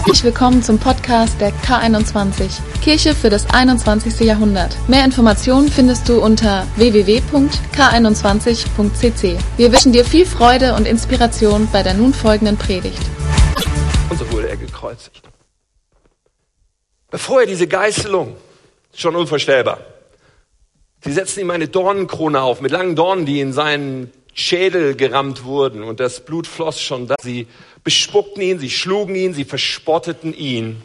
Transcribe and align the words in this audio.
Herzlich 0.00 0.24
willkommen 0.24 0.62
zum 0.62 0.78
Podcast 0.78 1.38
der 1.42 1.52
K21, 1.52 2.62
Kirche 2.80 3.14
für 3.14 3.28
das 3.28 3.50
21. 3.50 4.20
Jahrhundert. 4.20 4.74
Mehr 4.88 5.04
Informationen 5.04 5.68
findest 5.68 6.08
du 6.08 6.22
unter 6.22 6.66
www.k21.cc. 6.76 9.38
Wir 9.58 9.70
wünschen 9.70 9.92
dir 9.92 10.06
viel 10.06 10.24
Freude 10.24 10.74
und 10.74 10.86
Inspiration 10.86 11.68
bei 11.70 11.82
der 11.82 11.92
nun 11.92 12.14
folgenden 12.14 12.56
Predigt. 12.56 13.02
Und 14.08 14.18
so 14.18 14.32
wurde 14.32 14.48
er 14.48 14.56
gekreuzigt. 14.56 15.20
Bevor 17.10 17.42
er 17.42 17.46
diese 17.46 17.66
Geißelung, 17.66 18.38
schon 18.94 19.14
unvorstellbar, 19.14 19.80
sie 21.04 21.12
setzten 21.12 21.40
ihm 21.40 21.50
eine 21.50 21.68
Dornenkrone 21.68 22.40
auf 22.40 22.62
mit 22.62 22.72
langen 22.72 22.96
Dornen, 22.96 23.26
die 23.26 23.40
in 23.40 23.52
seinen 23.52 24.10
Schädel 24.34 24.94
gerammt 24.94 25.44
wurden 25.44 25.82
und 25.82 26.00
das 26.00 26.24
Blut 26.24 26.46
floss 26.46 26.80
schon 26.80 27.06
da. 27.06 27.16
Sie 27.20 27.46
bespuckten 27.84 28.42
ihn, 28.42 28.58
sie 28.58 28.70
schlugen 28.70 29.14
ihn, 29.14 29.34
sie 29.34 29.44
verspotteten 29.44 30.34
ihn. 30.34 30.82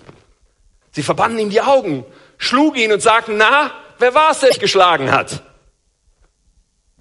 Sie 0.92 1.04
verbanden 1.04 1.40
ihm 1.40 1.50
die 1.50 1.62
Augen, 1.62 2.06
schlugen 2.38 2.80
ihn 2.80 2.92
und 2.92 3.02
sagten, 3.02 3.38
na, 3.38 3.72
wer 4.00 4.14
war 4.14 4.32
es, 4.32 4.40
der 4.40 4.50
dich 4.50 4.60
geschlagen 4.60 5.12
hat? 5.12 5.44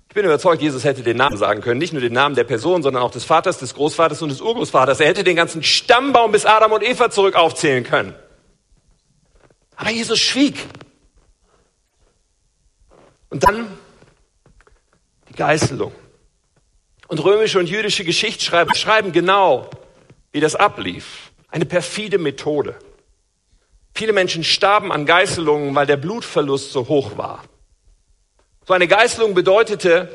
Ich 0.09 0.15
bin 0.15 0.27
überzeugt, 0.27 0.63
Jesus 0.63 0.85
hätte 0.85 1.03
den 1.03 1.17
Namen 1.17 1.37
sagen 1.37 1.61
können, 1.61 1.79
nicht 1.79 1.93
nur 1.93 2.01
den 2.01 2.13
Namen 2.13 2.37
der 2.37 2.45
Person, 2.45 2.85
sondern 2.85 3.03
auch 3.03 3.11
des 3.11 3.25
Vaters, 3.25 3.59
des 3.59 3.75
Großvaters 3.75 4.23
und 4.23 4.29
des 4.29 4.41
Urgroßvaters. 4.41 5.01
Er 5.01 5.09
hätte 5.09 5.25
den 5.25 5.35
ganzen 5.35 5.65
Stammbaum 5.65 6.31
bis 6.31 6.47
Adam 6.47 6.71
und 6.71 6.85
Eva 6.85 7.11
zurück 7.11 7.35
aufzählen 7.35 7.83
können. 7.83 8.15
Aber 9.75 9.91
Jesus 9.91 10.21
schwieg. 10.21 10.57
Und 13.29 13.43
dann 13.43 13.67
die 15.29 15.35
Geißelung. 15.35 15.93
Und 17.09 17.23
römische 17.23 17.59
und 17.59 17.69
jüdische 17.69 18.05
Geschichtsschreiber 18.05 18.75
schreiben 18.75 19.13
genau, 19.13 19.69
wie 20.33 20.41
das 20.41 20.55
ablief. 20.55 21.33
Eine 21.49 21.67
perfide 21.67 22.19
Methode. 22.19 22.77
Viele 23.95 24.13
Menschen 24.13 24.43
starben 24.43 24.91
an 24.91 25.07
Geißelungen, 25.07 25.75
weil 25.75 25.87
der 25.87 25.97
Blutverlust 25.97 26.73
so 26.73 26.89
hoch 26.89 27.17
war. 27.17 27.45
So 28.67 28.75
eine 28.75 28.89
Geißelung 28.89 29.35
bedeutete, 29.35 30.09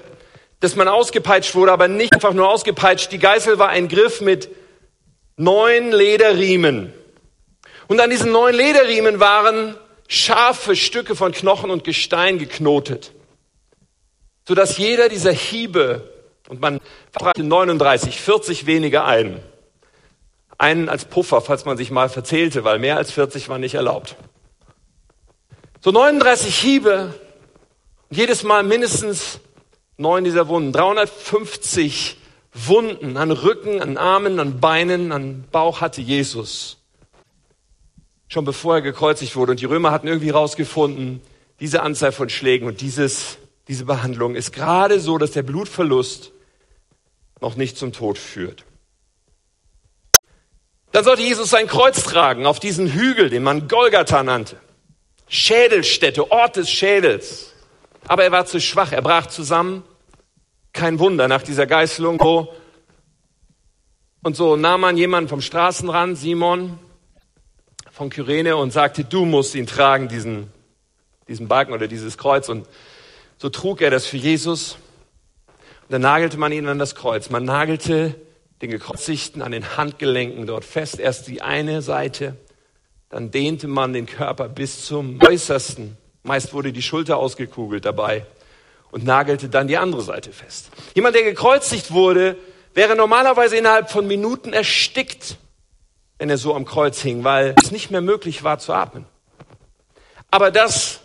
dass 0.59 0.75
man 0.75 0.87
ausgepeitscht 0.87 1.55
wurde, 1.55 1.71
aber 1.71 1.87
nicht 1.87 2.13
einfach 2.13 2.33
nur 2.33 2.49
ausgepeitscht. 2.49 3.11
Die 3.11 3.19
Geißel 3.19 3.59
war 3.59 3.69
ein 3.69 3.87
Griff 3.87 4.19
mit 4.21 4.49
neun 5.37 5.91
Lederriemen. 5.91 6.93
Und 7.87 8.01
an 8.01 8.09
diesen 8.09 8.31
neun 8.31 8.53
Lederriemen 8.53 9.19
waren 9.19 9.77
scharfe 10.07 10.75
Stücke 10.75 11.15
von 11.15 11.31
Knochen 11.31 11.69
und 11.69 11.83
Gestein 11.83 12.39
geknotet, 12.39 13.11
sodass 14.47 14.77
jeder 14.77 15.07
dieser 15.07 15.31
Hiebe, 15.31 16.18
und 16.49 16.59
man 16.59 16.81
fragte 17.11 17.43
39, 17.43 18.19
40 18.19 18.65
weniger 18.65 19.05
ein, 19.05 19.39
einen 20.57 20.89
als 20.89 21.05
Puffer, 21.05 21.39
falls 21.41 21.63
man 21.63 21.77
sich 21.77 21.91
mal 21.91 22.09
verzählte, 22.09 22.65
weil 22.65 22.79
mehr 22.79 22.97
als 22.97 23.11
40 23.11 23.47
war 23.47 23.59
nicht 23.59 23.75
erlaubt. 23.75 24.17
So 25.79 25.91
39 25.91 26.53
Hiebe, 26.55 27.13
jedes 28.09 28.43
Mal 28.43 28.63
mindestens 28.63 29.39
neun 29.97 30.25
dieser 30.25 30.47
Wunden, 30.49 30.73
350 30.73 32.17
Wunden 32.53 33.15
an 33.15 33.31
Rücken, 33.31 33.81
an 33.81 33.97
Armen, 33.97 34.39
an 34.39 34.59
Beinen, 34.59 35.11
an 35.11 35.45
Bauch 35.51 35.81
hatte 35.81 36.01
Jesus. 36.01 36.77
Schon 38.27 38.43
bevor 38.43 38.75
er 38.75 38.81
gekreuzigt 38.81 39.35
wurde. 39.35 39.51
Und 39.51 39.61
die 39.61 39.65
Römer 39.65 39.91
hatten 39.91 40.07
irgendwie 40.07 40.31
rausgefunden, 40.31 41.21
diese 41.59 41.81
Anzahl 41.83 42.11
von 42.11 42.29
Schlägen 42.29 42.67
und 42.67 42.81
dieses, 42.81 43.37
diese 43.67 43.85
Behandlung 43.85 44.35
ist 44.35 44.51
gerade 44.51 44.99
so, 44.99 45.17
dass 45.17 45.31
der 45.31 45.43
Blutverlust 45.43 46.31
noch 47.41 47.55
nicht 47.55 47.77
zum 47.77 47.93
Tod 47.93 48.17
führt. 48.17 48.65
Dann 50.91 51.03
sollte 51.03 51.21
Jesus 51.21 51.49
sein 51.49 51.67
Kreuz 51.67 52.03
tragen 52.03 52.45
auf 52.45 52.59
diesen 52.59 52.91
Hügel, 52.91 53.29
den 53.29 53.43
man 53.43 53.67
Golgatha 53.67 54.23
nannte. 54.23 54.57
Schädelstätte, 55.27 56.31
Ort 56.31 56.55
des 56.55 56.71
Schädels. 56.71 57.53
Aber 58.07 58.23
er 58.23 58.31
war 58.31 58.45
zu 58.45 58.59
schwach, 58.59 58.91
er 58.91 59.03
brach 59.03 59.27
zusammen. 59.27 59.83
Kein 60.73 60.97
Wunder 60.99 61.27
nach 61.27 61.43
dieser 61.43 61.67
Geißelung. 61.67 62.19
Und 64.23 64.35
so 64.35 64.55
nahm 64.55 64.81
man 64.81 64.97
jemanden 64.97 65.29
vom 65.29 65.41
Straßenrand, 65.41 66.17
Simon 66.17 66.79
von 67.91 68.09
Kyrene, 68.09 68.55
und 68.55 68.71
sagte, 68.71 69.03
du 69.03 69.25
musst 69.25 69.53
ihn 69.53 69.67
tragen, 69.67 70.07
diesen, 70.07 70.51
diesen 71.27 71.47
Balken 71.47 71.73
oder 71.73 71.87
dieses 71.87 72.17
Kreuz. 72.17 72.49
Und 72.49 72.67
so 73.37 73.49
trug 73.49 73.81
er 73.81 73.91
das 73.91 74.07
für 74.07 74.17
Jesus. 74.17 74.77
Dann 75.89 76.01
nagelte 76.01 76.37
man 76.37 76.51
ihn 76.51 76.67
an 76.67 76.79
das 76.79 76.95
Kreuz. 76.95 77.29
Man 77.29 77.45
nagelte 77.45 78.15
den 78.61 78.69
Gekreuzigten 78.69 79.41
an 79.41 79.51
den 79.51 79.77
Handgelenken 79.77 80.45
dort 80.45 80.65
fest. 80.65 80.99
Erst 80.99 81.27
die 81.27 81.41
eine 81.41 81.81
Seite, 81.81 82.35
dann 83.09 83.31
dehnte 83.31 83.67
man 83.67 83.93
den 83.93 84.05
Körper 84.05 84.49
bis 84.49 84.85
zum 84.85 85.19
äußersten. 85.21 85.97
Meist 86.23 86.53
wurde 86.53 86.71
die 86.71 86.81
Schulter 86.81 87.17
ausgekugelt 87.17 87.85
dabei 87.85 88.25
und 88.91 89.03
nagelte 89.03 89.49
dann 89.49 89.67
die 89.67 89.77
andere 89.77 90.01
Seite 90.01 90.31
fest. 90.31 90.69
Jemand, 90.93 91.15
der 91.15 91.23
gekreuzigt 91.23 91.91
wurde, 91.91 92.37
wäre 92.73 92.95
normalerweise 92.95 93.57
innerhalb 93.57 93.89
von 93.89 94.07
Minuten 94.07 94.53
erstickt, 94.53 95.37
wenn 96.19 96.29
er 96.29 96.37
so 96.37 96.53
am 96.53 96.65
Kreuz 96.65 97.01
hing, 97.01 97.23
weil 97.23 97.55
es 97.63 97.71
nicht 97.71 97.89
mehr 97.89 98.01
möglich 98.01 98.43
war 98.43 98.59
zu 98.59 98.73
atmen. 98.73 99.05
Aber 100.29 100.51
das 100.51 100.98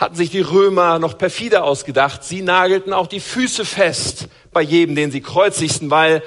hatten 0.00 0.16
sich 0.16 0.30
die 0.30 0.40
Römer 0.40 0.98
noch 0.98 1.18
perfider 1.18 1.62
ausgedacht. 1.62 2.24
Sie 2.24 2.40
nagelten 2.40 2.94
auch 2.94 3.06
die 3.06 3.20
Füße 3.20 3.66
fest 3.66 4.28
bei 4.50 4.62
jedem, 4.62 4.96
den 4.96 5.12
sie 5.12 5.20
kreuzigten, 5.20 5.90
weil 5.90 6.22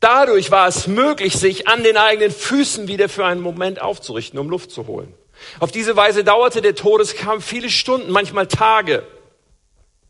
Dadurch 0.00 0.52
war 0.52 0.68
es 0.68 0.86
möglich, 0.86 1.34
sich 1.34 1.66
an 1.66 1.82
den 1.82 1.96
eigenen 1.96 2.30
Füßen 2.30 2.86
wieder 2.86 3.08
für 3.08 3.26
einen 3.26 3.40
Moment 3.40 3.82
aufzurichten, 3.82 4.38
um 4.38 4.48
Luft 4.48 4.70
zu 4.70 4.86
holen. 4.86 5.12
Auf 5.58 5.72
diese 5.72 5.96
Weise 5.96 6.22
dauerte 6.22 6.62
der 6.62 6.76
Todeskampf 6.76 7.44
viele 7.44 7.68
Stunden, 7.68 8.12
manchmal 8.12 8.46
Tage, 8.46 9.04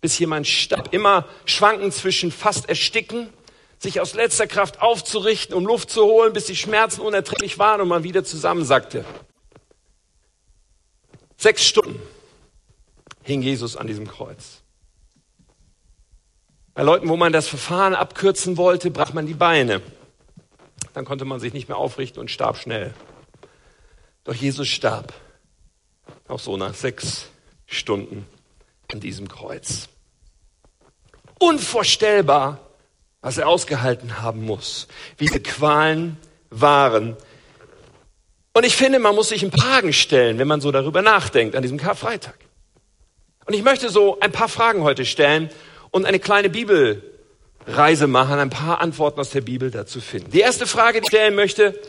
bis 0.02 0.18
jemand 0.18 0.46
starb. 0.46 0.92
Immer 0.92 1.26
schwanken 1.46 1.90
zwischen 1.90 2.30
fast 2.30 2.68
ersticken, 2.68 3.32
sich 3.78 4.02
aus 4.02 4.12
letzter 4.12 4.46
Kraft 4.46 4.82
aufzurichten, 4.82 5.56
um 5.56 5.64
Luft 5.64 5.88
zu 5.88 6.04
holen, 6.04 6.34
bis 6.34 6.44
die 6.44 6.56
Schmerzen 6.56 7.00
unerträglich 7.00 7.58
waren 7.58 7.80
und 7.80 7.88
man 7.88 8.04
wieder 8.04 8.24
zusammensackte. 8.24 9.06
Sechs 11.38 11.64
Stunden 11.64 11.98
hing 13.28 13.42
Jesus 13.42 13.76
an 13.76 13.86
diesem 13.86 14.08
Kreuz. 14.08 14.62
Bei 16.72 16.82
Leuten, 16.82 17.08
wo 17.08 17.16
man 17.16 17.30
das 17.32 17.46
Verfahren 17.46 17.94
abkürzen 17.94 18.56
wollte, 18.56 18.90
brach 18.90 19.12
man 19.12 19.26
die 19.26 19.34
Beine. 19.34 19.82
Dann 20.94 21.04
konnte 21.04 21.26
man 21.26 21.38
sich 21.38 21.52
nicht 21.52 21.68
mehr 21.68 21.76
aufrichten 21.76 22.20
und 22.20 22.30
starb 22.30 22.56
schnell. 22.56 22.94
Doch 24.24 24.34
Jesus 24.34 24.66
starb. 24.68 25.12
Auch 26.26 26.38
so 26.38 26.56
nach 26.56 26.72
sechs 26.72 27.26
Stunden 27.66 28.26
an 28.90 29.00
diesem 29.00 29.28
Kreuz. 29.28 29.90
Unvorstellbar, 31.38 32.60
was 33.20 33.36
er 33.36 33.46
ausgehalten 33.46 34.22
haben 34.22 34.46
muss. 34.46 34.88
Wie 35.18 35.26
die 35.26 35.42
Qualen 35.42 36.16
waren. 36.48 37.14
Und 38.54 38.64
ich 38.64 38.74
finde, 38.74 38.98
man 38.98 39.14
muss 39.14 39.28
sich 39.28 39.48
paar 39.50 39.60
Fragen 39.60 39.92
stellen, 39.92 40.38
wenn 40.38 40.48
man 40.48 40.62
so 40.62 40.72
darüber 40.72 41.02
nachdenkt, 41.02 41.54
an 41.56 41.62
diesem 41.62 41.76
Karfreitag. 41.76 42.47
Und 43.48 43.54
ich 43.54 43.62
möchte 43.62 43.88
so 43.88 44.20
ein 44.20 44.30
paar 44.30 44.50
Fragen 44.50 44.82
heute 44.82 45.06
stellen 45.06 45.48
und 45.90 46.04
eine 46.04 46.18
kleine 46.18 46.50
Bibelreise 46.50 48.06
machen, 48.06 48.38
ein 48.38 48.50
paar 48.50 48.82
Antworten 48.82 49.18
aus 49.18 49.30
der 49.30 49.40
Bibel 49.40 49.70
dazu 49.70 50.02
finden. 50.02 50.30
Die 50.32 50.40
erste 50.40 50.66
Frage, 50.66 51.00
die 51.00 51.04
ich 51.06 51.08
stellen 51.08 51.34
möchte, 51.34 51.80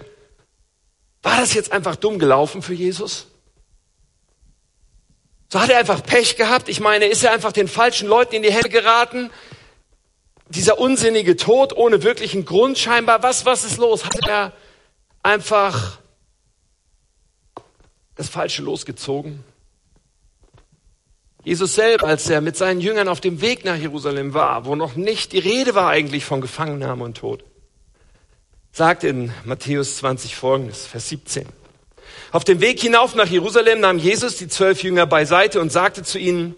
war 1.22 1.36
das 1.36 1.54
jetzt 1.54 1.74
einfach 1.74 1.98
dumm 1.98 2.18
gelaufen 2.18 2.62
für 2.62 2.74
Jesus? 2.74 3.28
So 5.50 5.60
hat 5.60 5.70
er 5.70 5.80
einfach 5.80 6.02
Pech 6.02 6.38
gehabt. 6.38 6.70
Ich 6.70 6.80
meine, 6.80 7.08
ist 7.08 7.26
er 7.26 7.34
einfach 7.34 7.52
den 7.52 7.68
falschen 7.68 8.08
Leuten 8.08 8.36
in 8.36 8.44
die 8.44 8.54
Hände 8.54 8.70
geraten? 8.70 9.30
Dieser 10.48 10.80
unsinnige 10.80 11.36
Tod 11.36 11.76
ohne 11.76 12.04
wirklichen 12.04 12.46
Grund 12.46 12.78
scheinbar. 12.78 13.22
Was, 13.22 13.46
was 13.46 13.66
ist 13.66 13.80
los? 13.80 14.06
Hat 14.06 14.26
er 14.30 14.54
einfach 15.24 16.00
das 18.16 18.30
Falsche 18.30 18.62
losgezogen? 18.62 19.44
Jesus 21.44 21.76
selber, 21.76 22.06
als 22.06 22.30
er 22.30 22.42
mit 22.42 22.58
seinen 22.58 22.82
Jüngern 22.82 23.08
auf 23.08 23.22
dem 23.22 23.40
Weg 23.40 23.64
nach 23.64 23.78
Jerusalem 23.78 24.34
war, 24.34 24.66
wo 24.66 24.76
noch 24.76 24.96
nicht 24.96 25.32
die 25.32 25.40
Rede 25.40 25.74
war 25.74 25.90
eigentlich 25.90 26.26
von 26.26 26.42
Gefangennahme 26.42 27.04
und 27.06 27.18
Tod, 27.18 27.46
sagt 28.74 29.06
in 29.06 29.32
Matthäus 29.46 29.98
20 29.98 30.36
folgendes, 30.36 30.86
Vers 30.86 31.08
17. 31.10 31.48
Auf 32.32 32.44
dem 32.44 32.60
Weg 32.60 32.82
hinauf 32.82 33.16
nach 33.16 33.28
Jerusalem 33.28 33.80
nahm 33.80 34.00
Jesus 34.00 34.36
die 34.36 34.50
zwölf 34.50 34.84
Jünger 34.84 35.06
beiseite 35.06 35.62
und 35.62 35.72
sagte 35.72 36.04
zu 36.04 36.20
ihnen, 36.20 36.56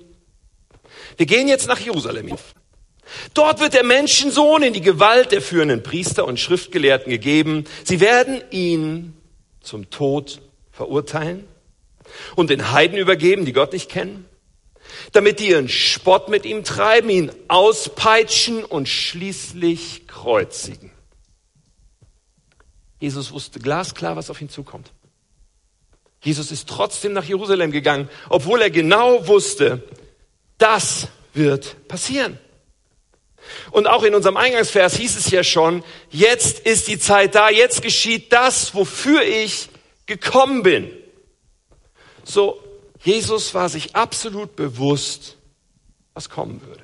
wir 1.16 1.28
gehen 1.28 1.48
jetzt 1.48 1.68
nach 1.68 1.80
Jerusalem. 1.80 2.36
Dort 3.34 3.60
wird 3.60 3.74
der 3.74 3.84
Menschensohn 3.84 4.64
in 4.64 4.74
die 4.74 4.82
Gewalt 4.82 5.32
der 5.32 5.42
führenden 5.42 5.84
Priester 5.84 6.26
und 6.26 6.40
Schriftgelehrten 6.40 7.12
gegeben. 7.12 7.66
Sie 7.84 8.00
werden 8.00 8.42
ihn 8.50 9.14
zum 9.62 9.90
Tod 9.92 10.42
verurteilen 10.72 11.46
und 12.36 12.50
den 12.50 12.72
Heiden 12.72 12.98
übergeben, 12.98 13.46
die 13.46 13.54
Gott 13.54 13.74
nicht 13.74 13.90
kennen 13.90 14.26
damit 15.12 15.40
die 15.40 15.50
ihren 15.50 15.70
Spott 15.70 16.30
mit 16.30 16.46
ihm 16.46 16.64
treiben, 16.64 17.10
ihn 17.10 17.32
auspeitschen 17.48 18.64
und 18.64 18.88
schließlich 18.88 20.08
kreuzigen. 20.08 20.92
Jesus 23.00 23.32
wusste 23.32 23.60
glasklar, 23.60 24.16
was 24.16 24.30
auf 24.30 24.42
ihn 24.42 24.50
zukommt. 24.50 24.92
Jesus 26.24 26.52
ist 26.52 26.70
trotzdem 26.70 27.14
nach 27.14 27.26
Jerusalem 27.26 27.72
gegangen, 27.72 28.10
obwohl 28.30 28.62
er 28.62 28.70
genau 28.70 29.28
wusste, 29.28 29.84
das 30.60 31.08
wird 31.34 31.88
passieren. 31.88 32.38
Und 33.72 33.88
auch 33.88 34.04
in 34.04 34.14
unserem 34.14 34.38
Eingangsvers 34.38 34.96
hieß 34.98 35.18
es 35.18 35.32
ja 35.32 35.44
schon, 35.44 35.84
jetzt 36.12 36.60
ist 36.60 36.88
die 36.88 37.00
Zeit 37.00 37.34
da, 37.34 37.50
jetzt 37.50 37.82
geschieht 37.82 38.32
das, 38.32 38.76
wofür 38.76 39.24
ich 39.24 39.70
gekommen 40.06 40.62
bin. 40.62 40.92
So, 42.24 42.62
Jesus 43.04 43.54
war 43.54 43.70
sich 43.70 43.96
absolut 43.96 44.56
bewusst, 44.56 45.38
was 46.14 46.30
kommen 46.30 46.62
würde. 46.66 46.84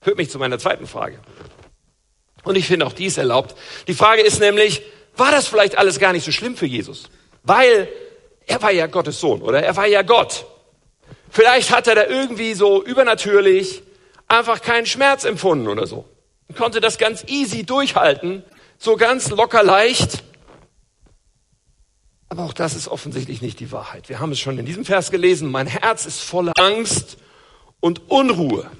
Führt 0.00 0.18
mich 0.18 0.30
zu 0.30 0.38
meiner 0.38 0.58
zweiten 0.58 0.86
Frage. 0.86 1.18
Und 2.44 2.56
ich 2.56 2.66
finde 2.66 2.86
auch 2.86 2.92
dies 2.92 3.18
erlaubt. 3.18 3.56
Die 3.88 3.94
Frage 3.94 4.22
ist 4.22 4.40
nämlich, 4.40 4.82
war 5.16 5.30
das 5.30 5.48
vielleicht 5.48 5.76
alles 5.76 5.98
gar 5.98 6.12
nicht 6.12 6.24
so 6.24 6.32
schlimm 6.32 6.56
für 6.56 6.66
Jesus? 6.66 7.08
Weil 7.42 7.88
er 8.46 8.62
war 8.62 8.70
ja 8.70 8.86
Gottes 8.86 9.20
Sohn, 9.20 9.42
oder? 9.42 9.62
Er 9.62 9.76
war 9.76 9.86
ja 9.86 10.02
Gott. 10.02 10.46
Vielleicht 11.30 11.70
hat 11.70 11.86
er 11.86 11.94
da 11.94 12.06
irgendwie 12.06 12.54
so 12.54 12.82
übernatürlich 12.82 13.82
einfach 14.28 14.62
keinen 14.62 14.86
Schmerz 14.86 15.24
empfunden 15.24 15.68
oder 15.68 15.86
so. 15.86 16.04
Und 16.48 16.56
konnte 16.56 16.80
das 16.80 16.98
ganz 16.98 17.24
easy 17.26 17.64
durchhalten, 17.64 18.44
so 18.78 18.96
ganz 18.96 19.30
locker 19.30 19.62
leicht. 19.62 20.22
Aber 22.28 22.44
auch 22.44 22.52
das 22.52 22.74
ist 22.74 22.88
offensichtlich 22.88 23.40
nicht 23.40 23.58
die 23.60 23.72
Wahrheit. 23.72 24.08
Wir 24.08 24.20
haben 24.20 24.32
es 24.32 24.38
schon 24.38 24.58
in 24.58 24.66
diesem 24.66 24.84
Vers 24.84 25.10
gelesen. 25.10 25.50
Mein 25.50 25.66
Herz 25.66 26.04
ist 26.04 26.20
voller 26.20 26.52
Angst 26.58 27.16
und 27.80 28.10
Unruhe. 28.10 28.70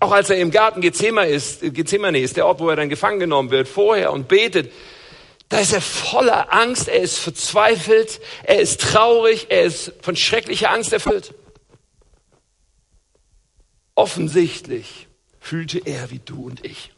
Auch 0.00 0.12
als 0.12 0.30
er 0.30 0.38
im 0.38 0.50
Garten 0.50 0.80
Gethsemane 0.80 1.28
ist, 1.28 1.60
Gethsemane 1.60 2.20
ist, 2.20 2.36
der 2.36 2.46
Ort, 2.46 2.60
wo 2.60 2.68
er 2.68 2.76
dann 2.76 2.88
gefangen 2.88 3.18
genommen 3.18 3.50
wird, 3.50 3.68
vorher 3.68 4.12
und 4.12 4.28
betet, 4.28 4.72
da 5.48 5.58
ist 5.58 5.72
er 5.72 5.80
voller 5.80 6.52
Angst, 6.52 6.88
er 6.88 7.00
ist 7.00 7.18
verzweifelt, 7.18 8.20
er 8.44 8.60
ist 8.60 8.80
traurig, 8.80 9.46
er 9.48 9.62
ist 9.62 9.92
von 10.02 10.14
schrecklicher 10.14 10.70
Angst 10.70 10.92
erfüllt. 10.92 11.34
Offensichtlich 13.94 15.08
fühlte 15.40 15.78
er 15.78 16.10
wie 16.10 16.20
du 16.24 16.46
und 16.46 16.64
ich. 16.64 16.92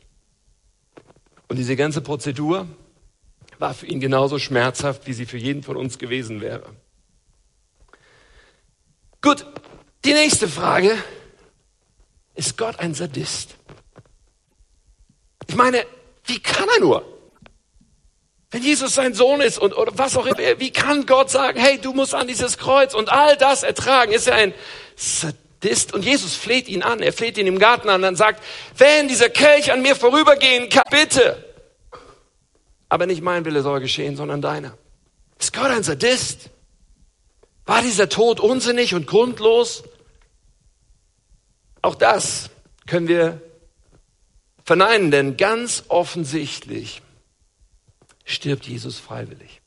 Und 1.49 1.57
diese 1.57 1.77
ganze 1.77 2.01
Prozedur 2.01 2.67
war 3.61 3.75
für 3.75 3.87
ihn 3.87 4.01
genauso 4.01 4.39
schmerzhaft, 4.39 5.07
wie 5.07 5.13
sie 5.13 5.27
für 5.27 5.37
jeden 5.37 5.63
von 5.63 5.77
uns 5.77 5.99
gewesen 5.99 6.41
wäre. 6.41 6.65
Gut, 9.21 9.47
die 10.05 10.15
nächste 10.15 10.49
Frage. 10.49 10.97
Ist 12.35 12.57
Gott 12.57 12.79
ein 12.79 12.95
Sadist? 12.95 13.57
Ich 15.47 15.57
meine, 15.57 15.85
wie 16.25 16.41
kann 16.41 16.69
er 16.75 16.81
nur? 16.81 17.05
Wenn 18.51 18.63
Jesus 18.63 18.95
sein 18.95 19.13
Sohn 19.13 19.43
ist 19.43 19.59
und 19.59 19.77
oder 19.77 19.93
was 19.97 20.17
auch 20.17 20.25
immer, 20.25 20.39
wie 20.59 20.73
kann 20.73 21.05
Gott 21.05 21.31
sagen, 21.31 21.61
hey, 21.61 21.79
du 21.79 21.93
musst 21.93 22.15
an 22.15 22.27
dieses 22.27 22.57
Kreuz 22.57 22.95
und 22.95 23.11
all 23.11 23.37
das 23.37 23.63
ertragen? 23.63 24.13
Ist 24.13 24.27
er 24.27 24.37
ein 24.37 24.55
Sadist? 24.97 25.93
Und 25.93 26.05
Jesus 26.05 26.35
fleht 26.35 26.67
ihn 26.69 26.83
an. 26.83 27.01
Er 27.01 27.13
fleht 27.13 27.37
ihn 27.37 27.47
im 27.47 27.59
Garten 27.59 27.91
an 27.91 28.03
und 28.05 28.17
sagt, 28.17 28.43
wenn 28.79 29.07
dieser 29.07 29.29
Kelch 29.29 29.71
an 29.71 29.83
mir 29.83 29.95
vorübergehen 29.95 30.71
kann, 30.71 30.85
bitte. 30.91 31.50
Aber 32.91 33.07
nicht 33.07 33.23
mein 33.23 33.47
Wille 33.47 33.63
soll 33.63 33.81
geschehen, 33.81 34.17
sondern 34.17 34.43
deiner. 34.43 34.77
Ist 35.39 35.55
Gott 35.55 35.71
ein 35.71 35.83
Sadist? 35.83 36.51
War 37.65 37.81
dieser 37.81 38.11
Tod 38.11 38.41
unsinnig 38.41 38.95
und 38.95 39.07
grundlos? 39.07 39.85
Auch 41.81 41.95
das 41.95 42.51
können 42.87 43.09
wir 43.09 43.41
verneinen, 44.65 45.11
denn 45.11 45.37
ganz 45.37 45.85
offensichtlich 45.89 47.01
stirbt 48.25 48.67
Jesus 48.67 48.99
freiwillig. 48.99 49.61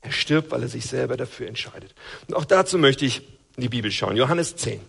Er 0.00 0.12
stirbt, 0.12 0.50
weil 0.52 0.62
er 0.62 0.68
sich 0.68 0.86
selber 0.86 1.16
dafür 1.16 1.48
entscheidet. 1.48 1.94
Und 2.28 2.34
auch 2.34 2.44
dazu 2.44 2.78
möchte 2.78 3.04
ich 3.04 3.22
in 3.56 3.62
die 3.62 3.68
Bibel 3.68 3.90
schauen. 3.90 4.16
Johannes 4.16 4.56
10. 4.56 4.80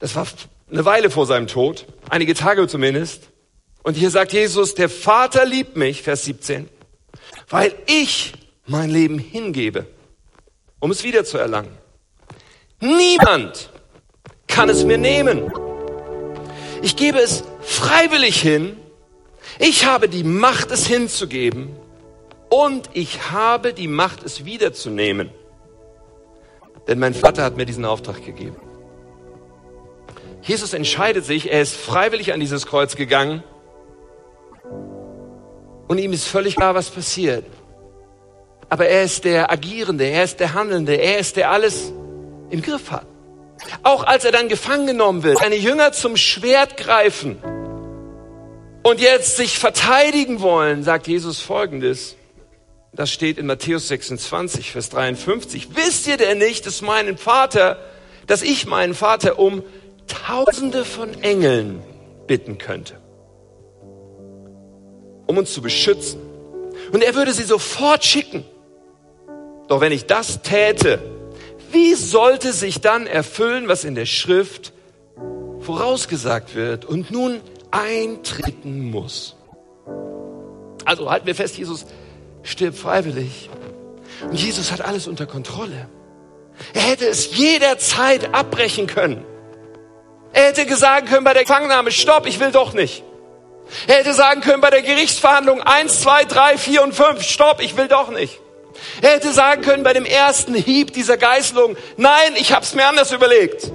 Das 0.00 0.16
war 0.16 0.26
eine 0.70 0.84
Weile 0.84 1.08
vor 1.08 1.26
seinem 1.26 1.46
Tod, 1.46 1.86
einige 2.10 2.34
Tage 2.34 2.66
zumindest. 2.66 3.30
Und 3.84 3.98
hier 3.98 4.10
sagt 4.10 4.32
Jesus, 4.32 4.74
der 4.74 4.88
Vater 4.88 5.44
liebt 5.44 5.76
mich, 5.76 6.02
Vers 6.02 6.24
17, 6.24 6.70
weil 7.50 7.74
ich 7.86 8.32
mein 8.66 8.88
Leben 8.88 9.18
hingebe, 9.18 9.86
um 10.80 10.90
es 10.90 11.04
wieder 11.04 11.24
zu 11.24 11.36
erlangen. 11.36 11.76
Niemand 12.80 13.70
kann 14.46 14.70
es 14.70 14.84
mir 14.84 14.96
nehmen. 14.96 15.52
Ich 16.80 16.96
gebe 16.96 17.18
es 17.18 17.44
freiwillig 17.60 18.40
hin. 18.40 18.78
Ich 19.58 19.84
habe 19.84 20.08
die 20.08 20.24
Macht, 20.24 20.70
es 20.70 20.86
hinzugeben. 20.86 21.76
Und 22.48 22.88
ich 22.94 23.32
habe 23.32 23.74
die 23.74 23.88
Macht, 23.88 24.22
es 24.22 24.46
wiederzunehmen. 24.46 25.28
Denn 26.88 26.98
mein 26.98 27.12
Vater 27.12 27.44
hat 27.44 27.58
mir 27.58 27.66
diesen 27.66 27.84
Auftrag 27.84 28.24
gegeben. 28.24 28.56
Jesus 30.40 30.72
entscheidet 30.72 31.26
sich, 31.26 31.50
er 31.50 31.60
ist 31.60 31.76
freiwillig 31.76 32.32
an 32.32 32.40
dieses 32.40 32.64
Kreuz 32.64 32.96
gegangen 32.96 33.42
und 35.88 35.98
ihm 35.98 36.12
ist 36.12 36.26
völlig 36.26 36.56
klar, 36.56 36.74
was 36.74 36.90
passiert. 36.90 37.44
Aber 38.68 38.86
er 38.86 39.04
ist 39.04 39.24
der 39.24 39.50
Agierende, 39.50 40.04
er 40.04 40.24
ist 40.24 40.40
der 40.40 40.54
Handelnde, 40.54 40.94
er 40.94 41.18
ist 41.18 41.36
der 41.36 41.50
alles 41.50 41.92
im 42.50 42.62
Griff 42.62 42.90
hat. 42.90 43.06
Auch 43.82 44.04
als 44.04 44.24
er 44.24 44.32
dann 44.32 44.48
gefangen 44.48 44.86
genommen 44.86 45.22
wird, 45.22 45.38
seine 45.38 45.56
Jünger 45.56 45.92
zum 45.92 46.16
Schwert 46.16 46.76
greifen 46.76 47.38
und 48.82 49.00
jetzt 49.00 49.36
sich 49.36 49.58
verteidigen 49.58 50.40
wollen, 50.40 50.82
sagt 50.82 51.06
Jesus 51.06 51.40
Folgendes. 51.40 52.16
Das 52.92 53.10
steht 53.10 53.38
in 53.38 53.46
Matthäus 53.46 53.88
26, 53.88 54.70
Vers 54.70 54.90
53. 54.90 55.74
Wisst 55.74 56.06
ihr 56.06 56.16
denn 56.16 56.38
nicht, 56.38 56.64
dass 56.66 56.80
meinen 56.80 57.18
Vater, 57.18 57.78
dass 58.26 58.42
ich 58.42 58.66
meinen 58.66 58.94
Vater 58.94 59.38
um 59.38 59.62
Tausende 60.06 60.84
von 60.84 61.22
Engeln 61.22 61.82
bitten 62.26 62.58
könnte, 62.58 63.00
um 65.26 65.38
uns 65.38 65.52
zu 65.52 65.62
beschützen. 65.62 66.20
Und 66.92 67.02
er 67.02 67.14
würde 67.14 67.32
sie 67.32 67.44
sofort 67.44 68.04
schicken. 68.04 68.44
Doch 69.68 69.80
wenn 69.80 69.92
ich 69.92 70.06
das 70.06 70.42
täte, 70.42 71.00
wie 71.72 71.94
sollte 71.94 72.52
sich 72.52 72.80
dann 72.80 73.06
erfüllen, 73.06 73.68
was 73.68 73.84
in 73.84 73.94
der 73.94 74.06
Schrift 74.06 74.72
vorausgesagt 75.60 76.54
wird 76.54 76.84
und 76.84 77.10
nun 77.10 77.40
eintreten 77.70 78.90
muss? 78.90 79.36
Also 80.84 81.10
halten 81.10 81.26
wir 81.26 81.34
fest, 81.34 81.56
Jesus 81.56 81.86
stirbt 82.42 82.78
freiwillig. 82.78 83.48
Und 84.22 84.40
Jesus 84.40 84.70
hat 84.70 84.82
alles 84.82 85.08
unter 85.08 85.26
Kontrolle. 85.26 85.88
Er 86.72 86.82
hätte 86.82 87.06
es 87.06 87.36
jederzeit 87.36 88.34
abbrechen 88.34 88.86
können. 88.86 89.24
Er 90.32 90.48
hätte 90.48 90.76
sagen 90.76 91.06
können 91.06 91.24
bei 91.24 91.32
der 91.32 91.42
Gefangennahme, 91.42 91.90
stopp, 91.90 92.26
ich 92.26 92.38
will 92.40 92.52
doch 92.52 92.74
nicht. 92.74 93.02
Er 93.86 93.96
hätte 93.96 94.14
sagen 94.14 94.40
können 94.40 94.60
bei 94.60 94.70
der 94.70 94.82
Gerichtsverhandlung 94.82 95.60
eins, 95.62 96.00
zwei, 96.00 96.24
drei, 96.24 96.58
vier 96.58 96.82
und 96.82 96.94
fünf, 96.94 97.22
stopp, 97.22 97.60
ich 97.60 97.76
will 97.76 97.88
doch 97.88 98.10
nicht. 98.10 98.40
Er 99.02 99.12
hätte 99.12 99.32
sagen 99.32 99.62
können 99.62 99.82
bei 99.82 99.92
dem 99.92 100.04
ersten 100.04 100.54
Hieb 100.54 100.92
dieser 100.92 101.16
Geißelung, 101.16 101.76
nein, 101.96 102.34
ich 102.36 102.52
hab's 102.52 102.74
mir 102.74 102.86
anders 102.86 103.12
überlegt. 103.12 103.70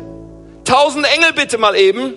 Tausend 0.66 1.06
Engel 1.16 1.34
bitte 1.34 1.58
mal 1.58 1.76
eben. 1.76 2.14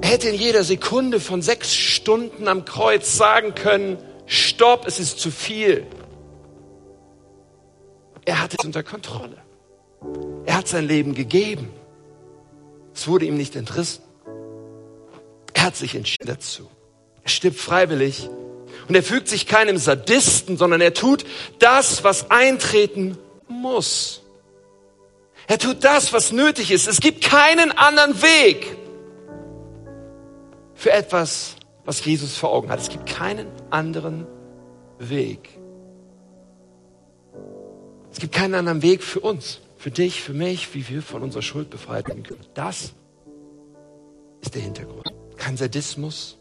Er 0.00 0.08
hätte 0.10 0.28
in 0.28 0.34
jeder 0.34 0.64
Sekunde 0.64 1.20
von 1.20 1.42
sechs 1.42 1.74
Stunden 1.74 2.48
am 2.48 2.64
Kreuz 2.64 3.16
sagen 3.16 3.54
können, 3.54 3.98
stopp, 4.26 4.86
es 4.86 4.98
ist 4.98 5.20
zu 5.20 5.30
viel. 5.30 5.86
Er 8.24 8.42
hat 8.42 8.54
es 8.58 8.64
unter 8.64 8.82
Kontrolle. 8.82 9.36
Er 10.44 10.56
hat 10.56 10.68
sein 10.68 10.86
Leben 10.86 11.14
gegeben. 11.14 11.70
Es 12.94 13.06
wurde 13.06 13.26
ihm 13.26 13.36
nicht 13.36 13.54
entrissen. 13.56 14.02
Er 15.68 15.72
hat 15.72 15.76
sich 15.76 15.96
entschieden 15.96 16.28
dazu. 16.28 16.66
Er 17.22 17.28
stirbt 17.28 17.58
freiwillig. 17.58 18.30
Und 18.88 18.94
er 18.94 19.02
fügt 19.02 19.28
sich 19.28 19.46
keinem 19.46 19.76
Sadisten, 19.76 20.56
sondern 20.56 20.80
er 20.80 20.94
tut 20.94 21.26
das, 21.58 22.04
was 22.04 22.30
eintreten 22.30 23.18
muss. 23.48 24.22
Er 25.46 25.58
tut 25.58 25.84
das, 25.84 26.14
was 26.14 26.32
nötig 26.32 26.70
ist. 26.70 26.88
Es 26.88 27.00
gibt 27.00 27.22
keinen 27.22 27.70
anderen 27.72 28.22
Weg 28.22 28.78
für 30.74 30.90
etwas, 30.90 31.56
was 31.84 32.02
Jesus 32.02 32.38
vor 32.38 32.50
Augen 32.50 32.70
hat. 32.70 32.80
Es 32.80 32.88
gibt 32.88 33.04
keinen 33.04 33.46
anderen 33.68 34.26
Weg. 34.98 35.50
Es 38.10 38.20
gibt 38.20 38.32
keinen 38.32 38.54
anderen 38.54 38.80
Weg 38.80 39.02
für 39.02 39.20
uns 39.20 39.60
für 39.76 39.90
dich, 39.90 40.22
für 40.22 40.32
mich, 40.32 40.74
wie 40.74 40.88
wir 40.88 41.02
von 41.02 41.22
unserer 41.22 41.42
Schuld 41.42 41.68
befreit 41.68 42.08
werden 42.08 42.22
können. 42.22 42.46
Das 42.54 42.94
ist 44.40 44.54
der 44.54 44.62
Hintergrund. 44.62 45.17
Kein 45.38 45.56
Sadismus, 45.56 46.36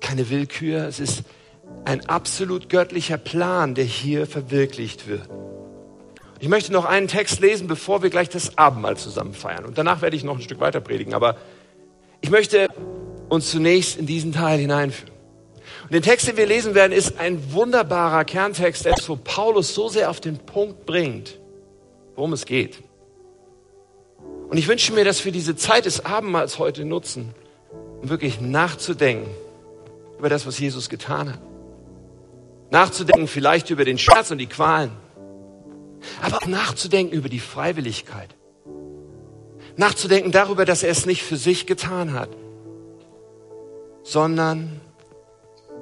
keine 0.00 0.28
Willkür. 0.30 0.86
Es 0.86 1.00
ist 1.00 1.22
ein 1.84 2.06
absolut 2.08 2.68
göttlicher 2.68 3.18
Plan, 3.18 3.74
der 3.74 3.84
hier 3.84 4.26
verwirklicht 4.26 5.06
wird. 5.06 5.28
Ich 6.40 6.48
möchte 6.48 6.72
noch 6.72 6.84
einen 6.84 7.08
Text 7.08 7.40
lesen, 7.40 7.66
bevor 7.66 8.02
wir 8.02 8.10
gleich 8.10 8.28
das 8.28 8.58
Abendmahl 8.58 8.96
zusammen 8.96 9.34
feiern. 9.34 9.64
Und 9.64 9.76
danach 9.76 10.02
werde 10.02 10.16
ich 10.16 10.24
noch 10.24 10.36
ein 10.36 10.42
Stück 10.42 10.60
weiter 10.60 10.80
predigen. 10.80 11.14
Aber 11.14 11.36
ich 12.20 12.30
möchte 12.30 12.68
uns 13.28 13.50
zunächst 13.50 13.98
in 13.98 14.06
diesen 14.06 14.32
Teil 14.32 14.58
hineinführen. 14.58 15.12
Und 15.84 15.92
den 15.92 16.02
Text, 16.02 16.28
den 16.28 16.36
wir 16.36 16.46
lesen 16.46 16.74
werden, 16.74 16.92
ist 16.92 17.18
ein 17.18 17.52
wunderbarer 17.52 18.24
Kerntext, 18.24 18.84
der 18.84 18.96
so 18.96 19.16
Paulus 19.16 19.74
so 19.74 19.88
sehr 19.88 20.10
auf 20.10 20.20
den 20.20 20.38
Punkt 20.38 20.86
bringt, 20.86 21.38
worum 22.14 22.32
es 22.32 22.46
geht. 22.46 22.82
Und 24.48 24.56
ich 24.56 24.68
wünsche 24.68 24.92
mir, 24.92 25.04
dass 25.04 25.24
wir 25.24 25.32
diese 25.32 25.56
Zeit 25.56 25.84
des 25.84 26.04
Abendmahls 26.04 26.58
heute 26.58 26.84
nutzen, 26.84 27.34
wirklich 28.02 28.40
nachzudenken 28.40 29.30
über 30.18 30.28
das, 30.28 30.46
was 30.46 30.58
Jesus 30.58 30.88
getan 30.88 31.32
hat. 31.32 31.40
Nachzudenken 32.70 33.28
vielleicht 33.28 33.70
über 33.70 33.84
den 33.84 33.98
Schmerz 33.98 34.30
und 34.30 34.38
die 34.38 34.46
Qualen, 34.46 34.90
aber 36.22 36.38
auch 36.38 36.46
nachzudenken 36.46 37.14
über 37.14 37.28
die 37.28 37.40
Freiwilligkeit. 37.40 38.34
Nachzudenken 39.76 40.32
darüber, 40.32 40.64
dass 40.64 40.82
er 40.82 40.90
es 40.90 41.06
nicht 41.06 41.22
für 41.22 41.36
sich 41.36 41.66
getan 41.66 42.12
hat, 42.12 42.30
sondern 44.02 44.80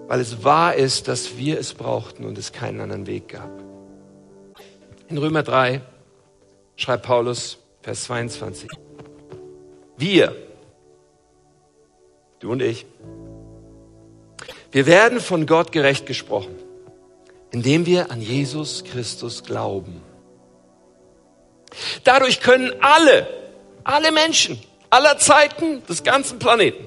weil 0.07 0.21
es 0.21 0.45
wahr 0.45 0.75
ist, 0.75 1.09
dass 1.09 1.37
wir 1.37 1.59
es 1.59 1.75
brauchten 1.75 2.25
und 2.25 2.39
es 2.39 2.53
keinen 2.53 2.81
anderen 2.81 3.07
Weg 3.07 3.29
gab. 3.29 3.51
In 5.09 5.19
Römer 5.19 5.43
3 5.43 5.81
schreibt 6.77 7.05
Paulus, 7.05 7.59
Vers 7.83 8.05
22, 8.05 8.71
wir, 9.97 10.37
du 12.47 12.53
und 12.53 12.63
ich, 12.63 12.87
wir 14.73 14.87
werden 14.87 15.21
von 15.21 15.47
Gott 15.47 15.73
gerecht 15.73 16.07
gesprochen, 16.07 16.55
indem 17.51 17.87
wir 17.87 18.11
an 18.11 18.21
Jesus 18.21 18.85
Christus 18.85 19.45
glauben. 19.45 20.01
Dadurch 22.05 22.41
können 22.41 22.73
alle, 22.81 23.27
alle 23.85 24.13
Menschen 24.13 24.59
aller 24.91 25.19
Zeiten 25.19 25.85
des 25.87 26.03
ganzen 26.05 26.39
Planeten 26.39 26.87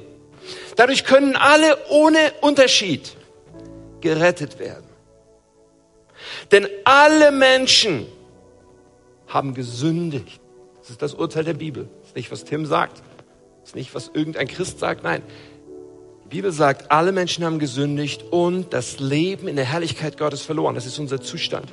Dadurch 0.79 1.03
können 1.03 1.35
alle 1.35 1.77
ohne 1.89 2.31
Unterschied 2.39 3.13
gerettet 3.99 4.59
werden. 4.59 4.85
Denn 6.53 6.69
alle 6.85 7.31
Menschen 7.31 8.05
haben 9.27 9.53
gesündigt. 9.53 10.39
Das 10.79 10.89
ist 10.89 11.01
das 11.01 11.15
Urteil 11.15 11.43
der 11.43 11.55
Bibel. 11.55 11.89
Das 11.99 12.11
ist 12.11 12.15
nicht, 12.15 12.31
was 12.31 12.45
Tim 12.45 12.65
sagt. 12.65 13.03
Das 13.59 13.71
ist 13.71 13.75
nicht, 13.75 13.93
was 13.93 14.09
irgendein 14.13 14.47
Christ 14.47 14.79
sagt. 14.79 15.03
Nein. 15.03 15.21
Bibel 16.29 16.51
sagt, 16.51 16.91
alle 16.91 17.11
Menschen 17.11 17.43
haben 17.43 17.59
gesündigt 17.59 18.23
und 18.29 18.71
das 18.73 18.99
Leben 18.99 19.47
in 19.47 19.55
der 19.55 19.65
Herrlichkeit 19.65 20.17
Gottes 20.17 20.43
verloren. 20.43 20.75
Das 20.75 20.85
ist 20.85 20.99
unser 20.99 21.19
Zustand. 21.21 21.67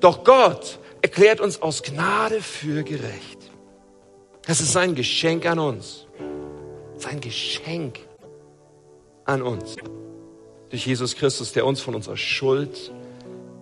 Doch 0.00 0.22
Gott 0.22 0.78
erklärt 1.00 1.40
uns 1.40 1.62
aus 1.62 1.82
Gnade 1.82 2.42
für 2.42 2.82
gerecht. 2.84 3.38
Das 4.46 4.60
ist 4.60 4.72
sein 4.72 4.94
Geschenk 4.94 5.46
an 5.46 5.58
uns. 5.58 6.06
Sein 6.96 7.20
Geschenk 7.20 8.00
an 9.24 9.40
uns. 9.42 9.76
Durch 10.70 10.86
Jesus 10.86 11.16
Christus, 11.16 11.52
der 11.52 11.64
uns 11.64 11.80
von 11.80 11.94
unserer 11.94 12.16
Schuld 12.16 12.92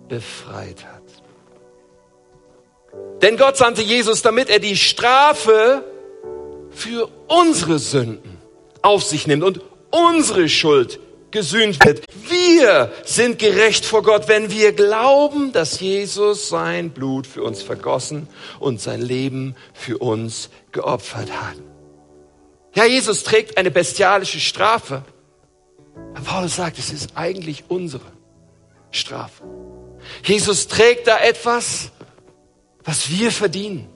befreit 0.09 0.85
hat. 0.85 1.01
Denn 3.21 3.37
Gott 3.37 3.55
sandte 3.55 3.81
Jesus, 3.81 4.21
damit 4.21 4.49
er 4.49 4.59
die 4.59 4.75
Strafe 4.75 5.83
für 6.71 7.09
unsere 7.27 7.79
Sünden 7.79 8.37
auf 8.81 9.03
sich 9.03 9.27
nimmt 9.27 9.43
und 9.43 9.61
unsere 9.91 10.49
Schuld 10.49 10.99
gesühnt 11.31 11.83
wird. 11.85 12.03
Wir 12.27 12.91
sind 13.05 13.39
gerecht 13.39 13.85
vor 13.85 14.03
Gott, 14.03 14.27
wenn 14.27 14.51
wir 14.51 14.73
glauben, 14.73 15.51
dass 15.53 15.79
Jesus 15.79 16.49
sein 16.49 16.91
Blut 16.91 17.25
für 17.25 17.43
uns 17.43 17.61
vergossen 17.61 18.27
und 18.59 18.81
sein 18.81 19.01
Leben 19.01 19.55
für 19.73 19.97
uns 19.97 20.49
geopfert 20.71 21.31
hat. 21.31 21.55
Ja, 22.73 22.85
Jesus 22.85 23.23
trägt 23.23 23.57
eine 23.57 23.71
bestialische 23.71 24.39
Strafe. 24.39 25.03
Paulus 26.23 26.55
sagt, 26.55 26.77
es 26.77 26.91
ist 26.91 27.11
eigentlich 27.15 27.65
unsere 27.67 28.05
Strafe. 28.91 29.43
Jesus 30.23 30.67
trägt 30.67 31.07
da 31.07 31.19
etwas, 31.19 31.91
was 32.83 33.09
wir 33.09 33.31
verdienen. 33.31 33.89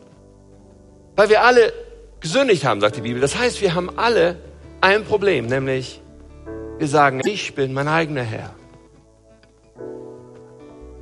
Weil 1.16 1.30
wir 1.30 1.44
alle 1.44 1.74
gesündigt 2.20 2.66
haben, 2.66 2.82
sagt 2.82 2.98
die 2.98 3.02
Bibel. 3.02 3.22
Das 3.22 3.36
heißt, 3.38 3.62
wir 3.62 3.75
haben 3.75 3.98
alle 3.98 4.38
ein 4.86 5.04
Problem, 5.04 5.48
nämlich 5.48 6.00
wir 6.77 6.88
sagen, 6.88 7.22
ich 7.25 7.56
bin 7.56 7.74
mein 7.74 7.88
eigener 7.88 8.22
Herr. 8.22 8.54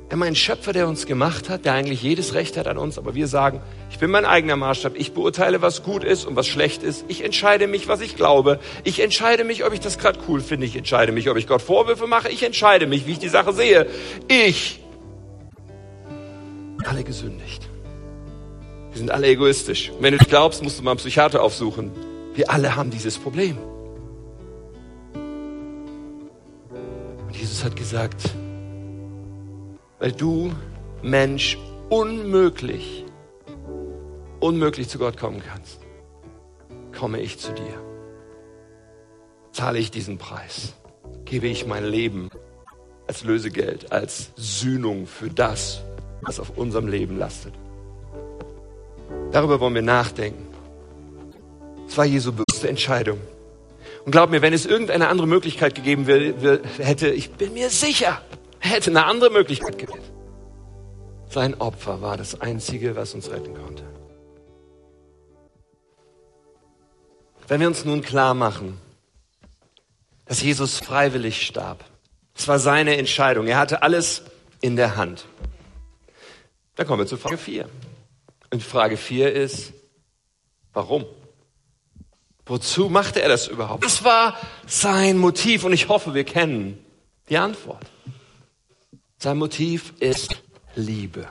Er 0.08 0.16
mein 0.16 0.34
Schöpfer, 0.34 0.72
der 0.72 0.88
uns 0.88 1.04
gemacht 1.04 1.50
hat, 1.50 1.66
der 1.66 1.74
eigentlich 1.74 2.02
jedes 2.02 2.32
Recht 2.32 2.56
hat 2.56 2.66
an 2.66 2.78
uns, 2.78 2.96
aber 2.96 3.14
wir 3.14 3.26
sagen, 3.26 3.60
ich 3.90 3.98
bin 3.98 4.10
mein 4.10 4.24
eigener 4.24 4.56
Maßstab, 4.56 4.94
ich 4.96 5.12
beurteile, 5.12 5.60
was 5.60 5.82
gut 5.82 6.02
ist 6.02 6.24
und 6.24 6.34
was 6.34 6.46
schlecht 6.46 6.82
ist. 6.82 7.04
Ich 7.08 7.22
entscheide 7.24 7.66
mich, 7.66 7.86
was 7.86 8.00
ich 8.00 8.16
glaube. 8.16 8.58
Ich 8.84 9.00
entscheide 9.00 9.44
mich, 9.44 9.66
ob 9.66 9.74
ich 9.74 9.80
das 9.80 9.98
gerade 9.98 10.18
cool 10.28 10.40
finde. 10.40 10.64
Ich 10.64 10.76
entscheide 10.76 11.12
mich, 11.12 11.28
ob 11.28 11.36
ich 11.36 11.46
Gott 11.46 11.60
Vorwürfe 11.60 12.06
mache. 12.06 12.30
Ich 12.30 12.42
entscheide 12.42 12.86
mich, 12.86 13.06
wie 13.06 13.12
ich 13.12 13.18
die 13.18 13.28
Sache 13.28 13.52
sehe. 13.52 13.86
Ich. 14.28 14.80
Alle 16.86 17.04
gesündigt. 17.04 17.68
Wir 18.92 18.98
sind 18.98 19.10
alle 19.10 19.26
egoistisch. 19.26 19.92
Wenn 20.00 20.12
du 20.12 20.18
nicht 20.18 20.30
glaubst, 20.30 20.62
musst 20.62 20.78
du 20.78 20.84
mal 20.84 20.92
einen 20.92 20.98
Psychiater 20.98 21.42
aufsuchen. 21.42 21.90
Wir 22.34 22.50
alle 22.50 22.76
haben 22.76 22.90
dieses 22.90 23.18
Problem. 23.18 23.58
Jesus 27.54 27.66
hat 27.66 27.76
gesagt, 27.76 28.34
weil 30.00 30.10
du, 30.10 30.52
Mensch, 31.02 31.56
unmöglich, 31.88 33.04
unmöglich 34.40 34.88
zu 34.88 34.98
Gott 34.98 35.16
kommen 35.16 35.40
kannst, 35.40 35.78
komme 36.98 37.20
ich 37.20 37.38
zu 37.38 37.52
dir. 37.52 37.80
Zahle 39.52 39.78
ich 39.78 39.92
diesen 39.92 40.18
Preis, 40.18 40.74
gebe 41.26 41.46
ich 41.46 41.64
mein 41.64 41.84
Leben 41.84 42.28
als 43.06 43.22
Lösegeld, 43.22 43.92
als 43.92 44.32
Sühnung 44.34 45.06
für 45.06 45.30
das, 45.30 45.84
was 46.22 46.40
auf 46.40 46.58
unserem 46.58 46.88
Leben 46.88 47.18
lastet. 47.18 47.54
Darüber 49.30 49.60
wollen 49.60 49.76
wir 49.76 49.82
nachdenken. 49.82 50.44
Es 51.86 51.96
war 51.96 52.04
Jesu 52.04 52.32
bewusste 52.32 52.68
Entscheidung. 52.68 53.18
Und 54.04 54.12
glaub 54.12 54.30
mir, 54.30 54.42
wenn 54.42 54.52
es 54.52 54.66
irgendeine 54.66 55.08
andere 55.08 55.26
Möglichkeit 55.26 55.74
gegeben 55.74 56.04
hätte, 56.06 57.08
ich 57.08 57.30
bin 57.30 57.54
mir 57.54 57.70
sicher, 57.70 58.20
er 58.60 58.70
hätte 58.70 58.90
eine 58.90 59.06
andere 59.06 59.30
Möglichkeit 59.30 59.78
gewählt. 59.78 60.02
Sein 61.28 61.54
Opfer 61.60 62.02
war 62.02 62.16
das 62.16 62.40
Einzige, 62.40 62.96
was 62.96 63.14
uns 63.14 63.30
retten 63.30 63.54
konnte. 63.54 63.84
Wenn 67.48 67.60
wir 67.60 67.66
uns 67.66 67.84
nun 67.84 68.02
klar 68.02 68.34
machen, 68.34 68.78
dass 70.26 70.42
Jesus 70.42 70.78
freiwillig 70.78 71.46
starb, 71.46 71.84
es 72.34 72.48
war 72.48 72.58
seine 72.58 72.96
Entscheidung, 72.96 73.46
er 73.46 73.58
hatte 73.58 73.82
alles 73.82 74.22
in 74.60 74.76
der 74.76 74.96
Hand. 74.96 75.26
Dann 76.76 76.86
kommen 76.86 77.00
wir 77.00 77.06
zu 77.06 77.16
Frage 77.16 77.38
4. 77.38 77.68
Und 78.52 78.62
Frage 78.62 78.96
4 78.96 79.32
ist, 79.32 79.72
warum? 80.72 81.04
Wozu 82.46 82.88
machte 82.90 83.22
er 83.22 83.28
das 83.28 83.48
überhaupt? 83.48 83.84
Was 83.84 84.04
war 84.04 84.36
sein 84.66 85.16
Motiv? 85.16 85.64
Und 85.64 85.72
ich 85.72 85.88
hoffe, 85.88 86.14
wir 86.14 86.24
kennen 86.24 86.78
die 87.28 87.38
Antwort. 87.38 87.86
Sein 89.18 89.38
Motiv 89.38 89.94
ist 90.00 90.42
Liebe. 90.74 91.26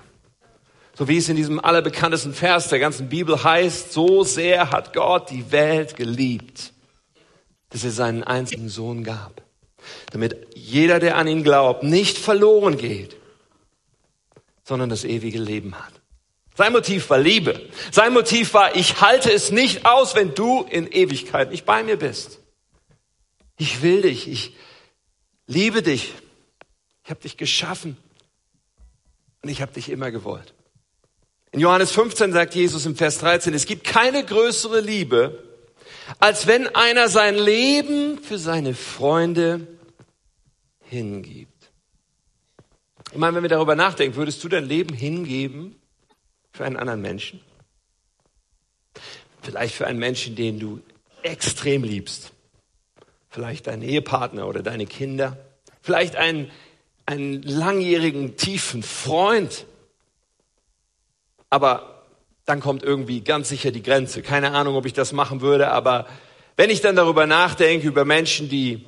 So 0.95 1.07
wie 1.07 1.17
es 1.17 1.29
in 1.29 1.35
diesem 1.35 1.59
allerbekanntesten 1.59 2.33
Vers 2.33 2.69
der 2.69 2.79
ganzen 2.79 3.09
Bibel 3.09 3.43
heißt, 3.43 3.93
so 3.93 4.23
sehr 4.23 4.71
hat 4.71 4.93
Gott 4.93 5.29
die 5.31 5.51
Welt 5.51 5.95
geliebt, 5.95 6.73
dass 7.69 7.83
er 7.83 7.91
seinen 7.91 8.23
einzigen 8.23 8.69
Sohn 8.69 9.03
gab, 9.03 9.41
damit 10.11 10.47
jeder, 10.55 10.99
der 10.99 11.17
an 11.17 11.27
ihn 11.27 11.43
glaubt, 11.43 11.83
nicht 11.83 12.17
verloren 12.17 12.77
geht, 12.77 13.17
sondern 14.63 14.89
das 14.89 15.03
ewige 15.03 15.39
Leben 15.39 15.75
hat. 15.75 16.02
Sein 16.55 16.71
Motiv 16.73 17.09
war 17.09 17.19
Liebe. 17.19 17.69
Sein 17.91 18.13
Motiv 18.13 18.53
war, 18.53 18.75
ich 18.75 19.01
halte 19.01 19.31
es 19.31 19.51
nicht 19.51 19.85
aus, 19.85 20.15
wenn 20.15 20.35
du 20.35 20.63
in 20.63 20.87
Ewigkeit 20.87 21.51
nicht 21.51 21.65
bei 21.65 21.83
mir 21.83 21.97
bist. 21.97 22.39
Ich 23.57 23.81
will 23.81 24.03
dich, 24.03 24.27
ich 24.27 24.55
liebe 25.47 25.81
dich 25.81 26.13
ich 27.03 27.09
habe 27.09 27.19
dich 27.19 27.37
geschaffen 27.37 27.97
und 29.41 29.49
ich 29.49 29.61
habe 29.61 29.73
dich 29.73 29.89
immer 29.89 30.11
gewollt. 30.11 30.53
In 31.51 31.59
Johannes 31.59 31.91
15 31.91 32.33
sagt 32.33 32.55
Jesus 32.55 32.85
im 32.85 32.95
Vers 32.95 33.19
13, 33.19 33.53
es 33.53 33.65
gibt 33.65 33.83
keine 33.83 34.23
größere 34.23 34.79
Liebe, 34.79 35.43
als 36.19 36.47
wenn 36.47 36.67
einer 36.75 37.09
sein 37.09 37.35
Leben 37.35 38.19
für 38.19 38.37
seine 38.37 38.73
Freunde 38.73 39.67
hingibt. 40.79 41.51
Ich 43.11 43.17
meine, 43.17 43.35
wenn 43.35 43.43
wir 43.43 43.49
darüber 43.49 43.75
nachdenken, 43.75 44.15
würdest 44.15 44.43
du 44.43 44.49
dein 44.49 44.65
Leben 44.65 44.95
hingeben 44.95 45.75
für 46.53 46.63
einen 46.63 46.77
anderen 46.77 47.01
Menschen? 47.01 47.41
Vielleicht 49.41 49.75
für 49.75 49.85
einen 49.85 49.99
Menschen, 49.99 50.37
den 50.37 50.59
du 50.59 50.79
extrem 51.21 51.83
liebst. 51.83 52.31
Vielleicht 53.29 53.67
deinen 53.67 53.81
Ehepartner 53.81 54.47
oder 54.47 54.63
deine 54.63 54.85
Kinder. 54.85 55.37
Vielleicht 55.81 56.15
einen 56.15 56.49
einen 57.05 57.41
langjährigen, 57.41 58.37
tiefen 58.37 58.83
Freund. 58.83 59.65
Aber 61.49 62.03
dann 62.45 62.59
kommt 62.59 62.83
irgendwie 62.83 63.21
ganz 63.21 63.49
sicher 63.49 63.71
die 63.71 63.83
Grenze. 63.83 64.21
Keine 64.21 64.51
Ahnung, 64.51 64.75
ob 64.75 64.85
ich 64.85 64.93
das 64.93 65.13
machen 65.13 65.41
würde, 65.41 65.71
aber 65.71 66.07
wenn 66.55 66.69
ich 66.69 66.81
dann 66.81 66.95
darüber 66.95 67.25
nachdenke, 67.25 67.87
über 67.87 68.05
Menschen, 68.05 68.47
die 68.49 68.85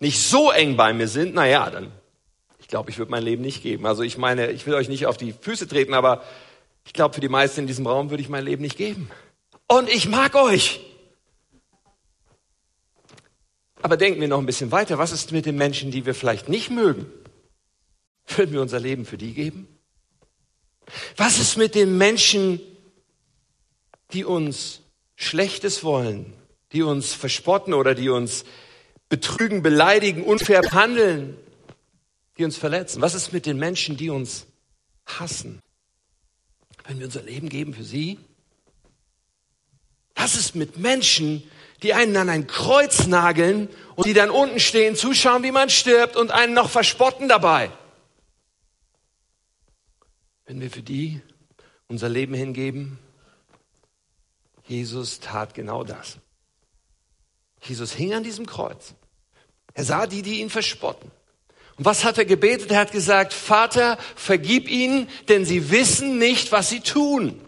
nicht 0.00 0.20
so 0.20 0.50
eng 0.50 0.76
bei 0.76 0.92
mir 0.92 1.08
sind, 1.08 1.34
na 1.34 1.46
ja, 1.46 1.68
dann, 1.70 1.92
ich 2.58 2.68
glaube, 2.68 2.90
ich 2.90 2.98
würde 2.98 3.10
mein 3.10 3.22
Leben 3.22 3.42
nicht 3.42 3.62
geben. 3.62 3.86
Also 3.86 4.02
ich 4.02 4.16
meine, 4.16 4.50
ich 4.50 4.66
will 4.66 4.74
euch 4.74 4.88
nicht 4.88 5.06
auf 5.06 5.16
die 5.16 5.32
Füße 5.32 5.68
treten, 5.68 5.94
aber 5.94 6.22
ich 6.84 6.92
glaube, 6.92 7.14
für 7.14 7.20
die 7.20 7.28
meisten 7.28 7.60
in 7.60 7.66
diesem 7.66 7.86
Raum 7.86 8.10
würde 8.10 8.22
ich 8.22 8.28
mein 8.28 8.44
Leben 8.44 8.62
nicht 8.62 8.76
geben. 8.76 9.10
Und 9.66 9.88
ich 9.88 10.08
mag 10.08 10.34
euch. 10.34 10.80
Aber 13.82 13.96
denken 13.96 14.20
wir 14.20 14.28
noch 14.28 14.38
ein 14.38 14.46
bisschen 14.46 14.72
weiter. 14.72 14.98
Was 14.98 15.12
ist 15.12 15.32
mit 15.32 15.46
den 15.46 15.56
Menschen, 15.56 15.90
die 15.90 16.06
wir 16.06 16.14
vielleicht 16.14 16.48
nicht 16.48 16.70
mögen? 16.70 17.06
Würden 18.26 18.52
wir 18.52 18.62
unser 18.62 18.80
Leben 18.80 19.04
für 19.04 19.18
die 19.18 19.34
geben? 19.34 19.68
Was 21.16 21.38
ist 21.38 21.56
mit 21.56 21.74
den 21.74 21.98
Menschen, 21.98 22.60
die 24.12 24.24
uns 24.24 24.80
Schlechtes 25.16 25.84
wollen, 25.84 26.32
die 26.72 26.82
uns 26.82 27.14
verspotten 27.14 27.74
oder 27.74 27.94
die 27.94 28.08
uns 28.08 28.44
betrügen, 29.08 29.62
beleidigen, 29.62 30.24
unfair 30.24 30.62
handeln, 30.72 31.36
die 32.38 32.44
uns 32.44 32.56
verletzen? 32.56 33.02
Was 33.02 33.14
ist 33.14 33.32
mit 33.32 33.46
den 33.46 33.58
Menschen, 33.58 33.96
die 33.96 34.10
uns 34.10 34.46
hassen? 35.06 35.60
Wenn 36.84 36.98
wir 36.98 37.06
unser 37.06 37.22
Leben 37.22 37.48
geben 37.48 37.74
für 37.74 37.84
sie? 37.84 38.18
Was 40.14 40.36
ist 40.36 40.54
mit 40.54 40.78
Menschen, 40.78 41.42
die 41.82 41.92
einen 41.94 42.16
an 42.16 42.28
ein 42.28 42.46
Kreuz 42.46 43.06
nageln 43.06 43.68
und 43.96 44.06
die 44.06 44.14
dann 44.14 44.30
unten 44.30 44.60
stehen, 44.60 44.96
zuschauen, 44.96 45.42
wie 45.42 45.50
man 45.50 45.70
stirbt 45.70 46.16
und 46.16 46.30
einen 46.30 46.54
noch 46.54 46.70
verspotten 46.70 47.28
dabei? 47.28 47.70
Wenn 50.46 50.60
wir 50.60 50.70
für 50.70 50.82
die 50.82 51.20
unser 51.88 52.08
Leben 52.08 52.34
hingeben, 52.34 52.98
Jesus 54.66 55.20
tat 55.20 55.54
genau 55.54 55.84
das. 55.84 56.18
Jesus 57.62 57.92
hing 57.92 58.14
an 58.14 58.24
diesem 58.24 58.46
Kreuz. 58.46 58.94
Er 59.72 59.84
sah 59.84 60.06
die, 60.06 60.22
die 60.22 60.40
ihn 60.40 60.50
verspotten. 60.50 61.10
Und 61.76 61.84
was 61.84 62.04
hat 62.04 62.18
er 62.18 62.24
gebetet? 62.24 62.70
Er 62.70 62.80
hat 62.80 62.92
gesagt, 62.92 63.32
Vater, 63.32 63.98
vergib 64.14 64.68
ihnen, 64.68 65.08
denn 65.28 65.44
sie 65.44 65.70
wissen 65.70 66.18
nicht, 66.18 66.52
was 66.52 66.70
sie 66.70 66.80
tun. 66.80 67.40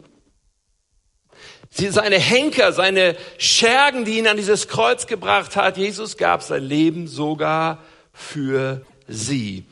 Sie, 1.70 1.88
seine 1.88 2.18
Henker, 2.18 2.72
seine 2.72 3.16
Schergen, 3.38 4.04
die 4.04 4.18
ihn 4.18 4.26
an 4.26 4.36
dieses 4.36 4.68
Kreuz 4.68 5.06
gebracht 5.06 5.56
hat, 5.56 5.76
Jesus 5.76 6.16
gab 6.16 6.42
sein 6.42 6.62
Leben 6.62 7.06
sogar 7.06 7.84
für 8.12 8.84
sie 9.06 9.66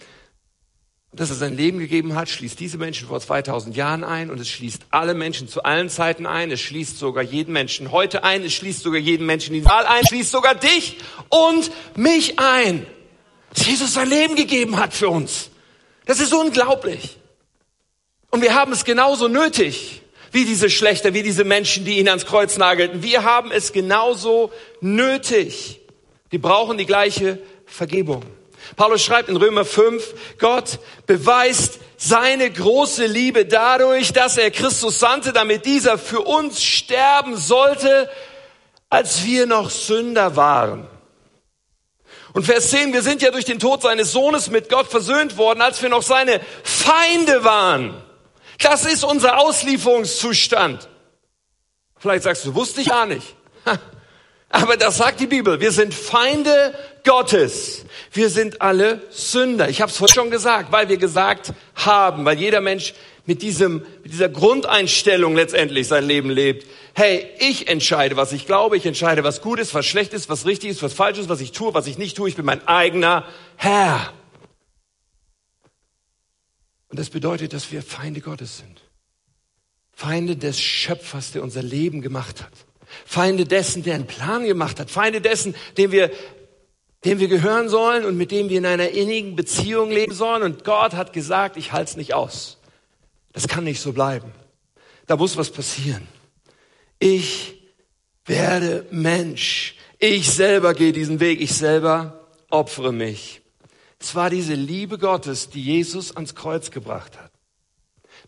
dass 1.16 1.30
er 1.30 1.36
sein 1.36 1.56
Leben 1.56 1.78
gegeben 1.78 2.14
hat, 2.14 2.28
schließt 2.28 2.58
diese 2.58 2.78
Menschen 2.78 3.06
vor 3.08 3.20
2000 3.20 3.76
Jahren 3.76 4.04
ein 4.04 4.30
und 4.30 4.40
es 4.40 4.48
schließt 4.48 4.86
alle 4.90 5.14
Menschen 5.14 5.48
zu 5.48 5.62
allen 5.62 5.88
Zeiten 5.88 6.26
ein. 6.26 6.50
Es 6.50 6.60
schließt 6.60 6.98
sogar 6.98 7.22
jeden 7.22 7.52
Menschen 7.52 7.92
heute 7.92 8.24
ein. 8.24 8.42
Es 8.42 8.52
schließt 8.54 8.82
sogar 8.82 9.00
jeden 9.00 9.26
Menschen 9.26 9.54
in 9.54 9.62
die 9.62 9.66
Wahl 9.66 9.86
ein. 9.86 10.02
Es 10.02 10.08
schließt 10.08 10.30
sogar 10.30 10.54
dich 10.54 10.98
und 11.28 11.70
mich 11.96 12.38
ein. 12.38 12.86
Dass 13.54 13.66
Jesus 13.66 13.94
sein 13.94 14.08
Leben 14.08 14.36
gegeben 14.36 14.78
hat 14.78 14.92
für 14.92 15.08
uns. 15.08 15.50
Das 16.06 16.20
ist 16.20 16.34
unglaublich. 16.34 17.18
Und 18.30 18.42
wir 18.42 18.54
haben 18.54 18.72
es 18.72 18.84
genauso 18.84 19.28
nötig 19.28 20.02
wie 20.32 20.44
diese 20.44 20.68
Schlechter, 20.68 21.14
wie 21.14 21.22
diese 21.22 21.44
Menschen, 21.44 21.84
die 21.84 21.98
ihn 21.98 22.08
ans 22.08 22.26
Kreuz 22.26 22.58
nagelten. 22.58 23.02
Wir 23.02 23.22
haben 23.22 23.52
es 23.52 23.72
genauso 23.72 24.50
nötig. 24.80 25.80
Die 26.32 26.38
brauchen 26.38 26.76
die 26.76 26.86
gleiche 26.86 27.38
Vergebung. 27.66 28.24
Paulus 28.74 29.04
schreibt 29.04 29.28
in 29.28 29.36
Römer 29.36 29.64
5, 29.64 30.14
Gott 30.38 30.80
beweist 31.06 31.78
seine 31.96 32.50
große 32.50 33.06
Liebe 33.06 33.46
dadurch, 33.46 34.12
dass 34.12 34.36
er 34.36 34.50
Christus 34.50 34.98
sandte, 34.98 35.32
damit 35.32 35.64
dieser 35.64 35.98
für 35.98 36.22
uns 36.22 36.62
sterben 36.62 37.36
sollte, 37.36 38.10
als 38.90 39.24
wir 39.24 39.46
noch 39.46 39.70
Sünder 39.70 40.34
waren. 40.34 40.88
Und 42.34 42.42
Vers 42.42 42.70
10, 42.70 42.92
wir 42.92 43.02
sind 43.02 43.22
ja 43.22 43.30
durch 43.30 43.44
den 43.44 43.60
Tod 43.60 43.82
seines 43.82 44.10
Sohnes 44.10 44.50
mit 44.50 44.68
Gott 44.68 44.88
versöhnt 44.88 45.36
worden, 45.38 45.62
als 45.62 45.80
wir 45.80 45.88
noch 45.88 46.02
seine 46.02 46.40
Feinde 46.64 47.44
waren. 47.44 47.94
Das 48.60 48.84
ist 48.84 49.04
unser 49.04 49.38
Auslieferungszustand. 49.38 50.88
Vielleicht 51.96 52.24
sagst 52.24 52.44
du, 52.44 52.54
wusste 52.56 52.80
ich 52.80 52.88
gar 52.88 53.06
nicht. 53.06 53.36
Aber 54.48 54.76
das 54.76 54.96
sagt 54.96 55.20
die 55.20 55.28
Bibel. 55.28 55.60
Wir 55.60 55.70
sind 55.70 55.94
Feinde 55.94 56.74
Gottes. 57.04 57.84
Wir 58.10 58.28
sind 58.28 58.60
alle 58.60 59.02
Sünder. 59.10 59.68
Ich 59.68 59.80
habe 59.80 59.90
es 59.90 59.96
vorhin 59.96 60.14
schon 60.14 60.30
gesagt, 60.30 60.72
weil 60.72 60.88
wir 60.88 60.96
gesagt 60.96 61.52
haben, 61.76 62.24
weil 62.24 62.38
jeder 62.38 62.60
Mensch 62.60 62.94
mit 63.26 63.42
diesem, 63.42 63.84
mit 64.02 64.12
dieser 64.12 64.28
Grundeinstellung 64.28 65.34
letztendlich 65.34 65.88
sein 65.88 66.04
Leben 66.04 66.30
lebt. 66.30 66.66
Hey, 66.94 67.26
ich 67.38 67.68
entscheide, 67.68 68.16
was 68.16 68.32
ich 68.32 68.46
glaube. 68.46 68.76
Ich 68.76 68.86
entscheide, 68.86 69.24
was 69.24 69.40
gut 69.40 69.58
ist, 69.58 69.74
was 69.74 69.86
schlecht 69.86 70.12
ist, 70.12 70.28
was 70.28 70.46
richtig 70.46 70.70
ist, 70.70 70.82
was 70.82 70.92
falsch 70.92 71.18
ist, 71.18 71.28
was 71.28 71.40
ich 71.40 71.52
tue, 71.52 71.72
was 71.74 71.86
ich 71.86 71.98
nicht 71.98 72.16
tue. 72.16 72.28
Ich 72.28 72.36
bin 72.36 72.44
mein 72.44 72.66
eigener 72.68 73.24
Herr. 73.56 74.12
Und 76.88 76.98
das 76.98 77.10
bedeutet, 77.10 77.52
dass 77.52 77.72
wir 77.72 77.82
Feinde 77.82 78.20
Gottes 78.20 78.58
sind. 78.58 78.82
Feinde 79.92 80.36
des 80.36 80.60
Schöpfers, 80.60 81.32
der 81.32 81.42
unser 81.42 81.62
Leben 81.62 82.02
gemacht 82.02 82.42
hat. 82.42 82.52
Feinde 83.06 83.46
dessen, 83.46 83.82
der 83.82 83.94
einen 83.94 84.06
Plan 84.06 84.44
gemacht 84.44 84.78
hat. 84.78 84.90
Feinde 84.90 85.20
dessen, 85.20 85.54
dem 85.78 85.92
wir, 85.92 86.10
dem 87.04 87.18
wir 87.18 87.28
gehören 87.28 87.68
sollen 87.68 88.04
und 88.04 88.16
mit 88.16 88.30
dem 88.30 88.48
wir 88.48 88.58
in 88.58 88.66
einer 88.66 88.90
innigen 88.90 89.34
Beziehung 89.34 89.90
leben 89.90 90.12
sollen. 90.12 90.42
Und 90.42 90.64
Gott 90.64 90.92
hat 90.92 91.12
gesagt, 91.12 91.56
ich 91.56 91.72
halte 91.72 91.90
es 91.90 91.96
nicht 91.96 92.14
aus. 92.14 92.58
Das 93.34 93.48
kann 93.48 93.64
nicht 93.64 93.80
so 93.80 93.92
bleiben. 93.92 94.32
Da 95.06 95.16
muss 95.16 95.36
was 95.36 95.50
passieren. 95.50 96.08
Ich 96.98 97.60
werde 98.24 98.86
Mensch. 98.90 99.74
Ich 99.98 100.30
selber 100.30 100.72
gehe 100.72 100.92
diesen 100.92 101.20
Weg. 101.20 101.40
Ich 101.42 101.52
selber 101.52 102.26
opfere 102.48 102.92
mich. 102.92 103.42
Es 103.98 104.14
war 104.14 104.30
diese 104.30 104.54
Liebe 104.54 104.98
Gottes, 104.98 105.50
die 105.50 105.62
Jesus 105.62 106.14
ans 106.14 106.34
Kreuz 106.34 106.70
gebracht 106.70 107.18
hat. 107.18 107.32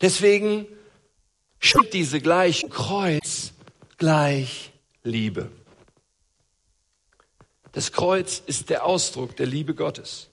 Deswegen 0.01 0.67
stimmt 1.61 1.93
diese 1.93 2.21
gleiche 2.21 2.69
Kreuz 2.69 3.53
gleich 3.97 4.73
Liebe. 5.05 5.51
Das 7.73 7.93
Kreuz 7.93 8.43
ist 8.45 8.71
der 8.71 8.85
Ausdruck 8.85 9.37
der 9.37 9.47
Liebe 9.47 9.75
Gottes. 9.75 10.31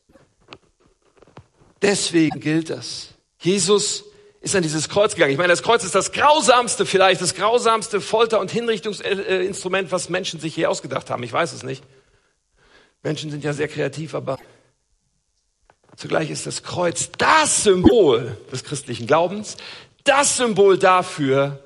Deswegen 1.81 2.39
gilt 2.39 2.69
das. 2.69 3.09
Jesus 3.39 4.05
ist 4.43 4.57
an 4.57 4.61
dieses 4.61 4.89
Kreuz 4.89 5.15
gegangen. 5.15 5.31
Ich 5.31 5.37
meine, 5.37 5.53
das 5.53 5.63
Kreuz 5.63 5.85
ist 5.85 5.95
das 5.95 6.11
grausamste, 6.11 6.85
vielleicht 6.85 7.21
das 7.21 7.33
grausamste 7.33 8.01
Folter- 8.01 8.41
und 8.41 8.51
Hinrichtungsinstrument, 8.51 9.89
was 9.91 10.09
Menschen 10.09 10.41
sich 10.41 10.57
je 10.57 10.65
ausgedacht 10.65 11.09
haben. 11.09 11.23
Ich 11.23 11.31
weiß 11.31 11.53
es 11.53 11.63
nicht. 11.63 11.81
Menschen 13.03 13.31
sind 13.31 13.45
ja 13.45 13.53
sehr 13.53 13.69
kreativ, 13.69 14.13
aber 14.13 14.37
zugleich 15.95 16.29
ist 16.29 16.45
das 16.45 16.61
Kreuz 16.61 17.09
das 17.17 17.63
Symbol 17.63 18.37
des 18.51 18.65
christlichen 18.65 19.07
Glaubens, 19.07 19.55
das 20.03 20.35
Symbol 20.35 20.77
dafür, 20.77 21.63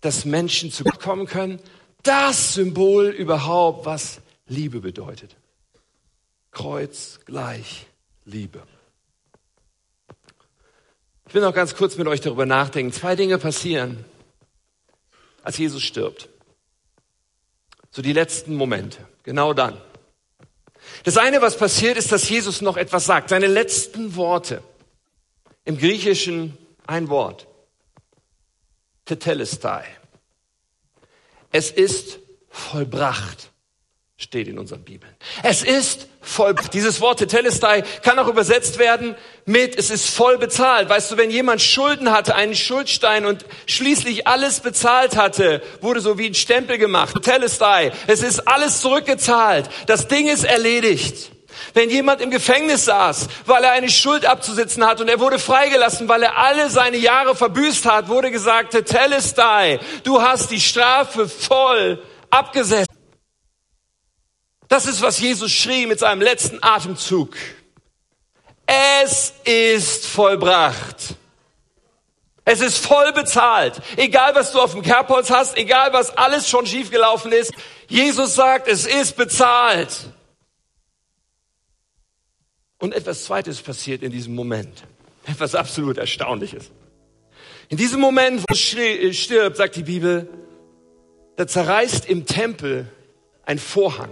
dass 0.00 0.24
Menschen 0.24 0.70
zu 0.70 0.84
Gott 0.84 1.00
kommen 1.00 1.26
können, 1.26 1.58
das 2.04 2.54
Symbol 2.54 3.08
überhaupt, 3.08 3.86
was 3.86 4.20
Liebe 4.46 4.78
bedeutet. 4.78 5.34
Kreuz 6.52 7.18
gleich 7.26 7.86
Liebe. 8.24 8.62
Ich 11.30 11.34
will 11.34 11.42
noch 11.42 11.54
ganz 11.54 11.76
kurz 11.76 11.96
mit 11.96 12.08
euch 12.08 12.20
darüber 12.20 12.44
nachdenken. 12.44 12.92
Zwei 12.92 13.14
Dinge 13.14 13.38
passieren, 13.38 14.04
als 15.44 15.58
Jesus 15.58 15.80
stirbt. 15.80 16.28
So 17.92 18.02
die 18.02 18.12
letzten 18.12 18.56
Momente. 18.56 19.06
Genau 19.22 19.54
dann. 19.54 19.80
Das 21.04 21.16
eine, 21.18 21.40
was 21.40 21.56
passiert, 21.56 21.96
ist, 21.96 22.10
dass 22.10 22.28
Jesus 22.28 22.62
noch 22.62 22.76
etwas 22.76 23.06
sagt. 23.06 23.28
Seine 23.28 23.46
letzten 23.46 24.16
Worte. 24.16 24.60
Im 25.64 25.78
Griechischen 25.78 26.58
ein 26.88 27.08
Wort. 27.08 27.46
Tetelestai. 29.04 29.84
Es 31.52 31.70
ist 31.70 32.18
vollbracht, 32.48 33.49
steht 34.20 34.48
in 34.48 34.58
unseren 34.58 34.84
Bibeln. 34.84 35.12
Es 35.42 35.62
ist 35.62 36.06
vollbracht. 36.20 36.74
Dieses 36.74 37.00
Wort 37.00 37.20
Tetelestai 37.20 37.82
kann 38.02 38.18
auch 38.18 38.28
übersetzt 38.28 38.78
werden 38.78 39.16
mit, 39.46 39.76
es 39.76 39.90
ist 39.90 40.10
voll 40.10 40.36
bezahlt. 40.36 40.90
Weißt 40.90 41.10
du, 41.10 41.16
wenn 41.16 41.30
jemand 41.30 41.62
Schulden 41.62 42.12
hatte, 42.12 42.34
einen 42.34 42.54
Schuldstein 42.54 43.24
und 43.24 43.46
schließlich 43.66 44.26
alles 44.26 44.60
bezahlt 44.60 45.16
hatte, 45.16 45.62
wurde 45.80 46.00
so 46.00 46.18
wie 46.18 46.26
ein 46.26 46.34
Stempel 46.34 46.76
gemacht. 46.76 47.14
Tetelestai. 47.14 47.92
Es 48.06 48.22
ist 48.22 48.46
alles 48.46 48.82
zurückgezahlt. 48.82 49.70
Das 49.86 50.06
Ding 50.06 50.28
ist 50.28 50.44
erledigt. 50.44 51.30
Wenn 51.72 51.88
jemand 51.88 52.20
im 52.20 52.30
Gefängnis 52.30 52.84
saß, 52.84 53.28
weil 53.46 53.64
er 53.64 53.72
eine 53.72 53.88
Schuld 53.88 54.26
abzusitzen 54.26 54.84
hat 54.86 55.00
und 55.00 55.08
er 55.08 55.18
wurde 55.18 55.38
freigelassen, 55.38 56.08
weil 56.08 56.22
er 56.22 56.36
alle 56.36 56.68
seine 56.70 56.98
Jahre 56.98 57.34
verbüßt 57.34 57.86
hat, 57.86 58.08
wurde 58.08 58.30
gesagt, 58.30 58.72
Telestai, 58.86 59.80
du 60.04 60.20
hast 60.20 60.50
die 60.50 60.60
Strafe 60.60 61.28
voll 61.28 62.02
abgesetzt. 62.30 62.99
Das 64.70 64.86
ist, 64.86 65.02
was 65.02 65.18
Jesus 65.18 65.50
schrie 65.50 65.84
mit 65.86 65.98
seinem 65.98 66.22
letzten 66.22 66.62
Atemzug. 66.62 67.34
Es 68.66 69.34
ist 69.44 70.06
vollbracht. 70.06 71.16
Es 72.44 72.60
ist 72.60 72.78
voll 72.78 73.12
bezahlt. 73.12 73.82
Egal, 73.96 74.32
was 74.36 74.52
du 74.52 74.60
auf 74.60 74.70
dem 74.70 74.82
Kerbholz 74.82 75.28
hast, 75.28 75.56
egal, 75.56 75.92
was 75.92 76.16
alles 76.16 76.48
schon 76.48 76.66
schiefgelaufen 76.66 77.32
ist. 77.32 77.52
Jesus 77.88 78.36
sagt, 78.36 78.68
es 78.68 78.86
ist 78.86 79.16
bezahlt. 79.16 80.12
Und 82.78 82.94
etwas 82.94 83.24
Zweites 83.24 83.60
passiert 83.60 84.04
in 84.04 84.12
diesem 84.12 84.36
Moment. 84.36 84.84
Etwas 85.26 85.56
absolut 85.56 85.98
Erstaunliches. 85.98 86.70
In 87.70 87.76
diesem 87.76 88.00
Moment, 88.00 88.42
wo 88.42 88.54
es 88.54 88.60
stirbt, 89.18 89.56
sagt 89.56 89.74
die 89.74 89.82
Bibel, 89.82 90.28
da 91.34 91.48
zerreißt 91.48 92.08
im 92.08 92.24
Tempel 92.24 92.88
ein 93.44 93.58
Vorhang. 93.58 94.10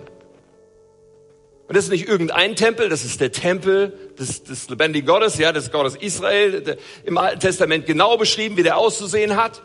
Und 1.68 1.76
das 1.76 1.84
ist 1.84 1.90
nicht 1.90 2.08
irgendein 2.08 2.56
Tempel, 2.56 2.88
das 2.88 3.04
ist 3.04 3.20
der 3.20 3.30
Tempel 3.30 3.92
des, 4.18 4.42
des 4.42 4.70
lebendigen 4.70 5.06
Gottes, 5.06 5.36
ja, 5.36 5.52
des 5.52 5.70
Gottes 5.70 5.96
Israel, 5.96 6.62
der, 6.62 6.78
im 7.04 7.18
Alten 7.18 7.40
Testament 7.40 7.84
genau 7.84 8.16
beschrieben, 8.16 8.56
wie 8.56 8.62
der 8.62 8.78
auszusehen 8.78 9.36
hat. 9.36 9.62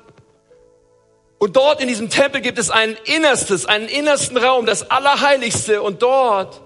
Und 1.40 1.56
dort 1.56 1.82
in 1.82 1.88
diesem 1.88 2.10
Tempel 2.10 2.42
gibt 2.42 2.60
es 2.60 2.70
ein 2.70 2.98
innerstes, 3.06 3.66
einen 3.66 3.88
innersten 3.88 4.36
Raum, 4.36 4.66
das 4.66 4.92
Allerheiligste. 4.92 5.82
Und 5.82 6.02
dort, 6.02 6.62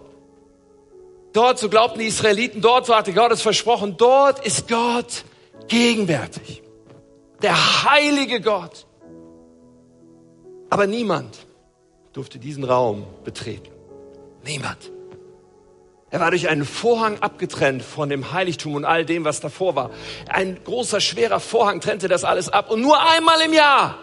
dort, 1.33 1.59
so 1.59 1.69
glaubten 1.69 1.99
die 1.99 2.07
Israeliten, 2.07 2.61
dort, 2.61 2.87
so 2.87 2.95
hatte 2.95 3.13
Gott 3.13 3.31
es 3.31 3.43
versprochen, 3.43 3.95
dort 3.95 4.43
ist 4.43 4.67
Gott 4.67 5.23
gegenwärtig. 5.67 6.63
Der 7.43 7.83
heilige 7.83 8.41
Gott. 8.41 8.87
Aber 10.71 10.87
niemand 10.87 11.37
durfte 12.13 12.39
diesen 12.39 12.63
Raum 12.63 13.05
betreten. 13.23 13.69
Niemand. 14.43 14.96
Er 16.09 16.21
war 16.21 16.31
durch 16.31 16.47
einen 16.47 16.63
Vorhang 16.63 17.19
abgetrennt 17.19 17.83
von 17.83 18.07
dem 18.09 18.31
Heiligtum 18.31 18.75
und 18.75 18.85
all 18.85 19.03
dem, 19.03 19.25
was 19.25 19.41
davor 19.41 19.75
war. 19.75 19.91
Ein 20.29 20.57
großer, 20.63 21.01
schwerer 21.01 21.41
Vorhang 21.41 21.81
trennte 21.81 22.07
das 22.07 22.23
alles 22.23 22.47
ab. 22.47 22.71
Und 22.71 22.81
nur 22.81 22.97
einmal 23.01 23.41
im 23.41 23.53
Jahr, 23.53 23.97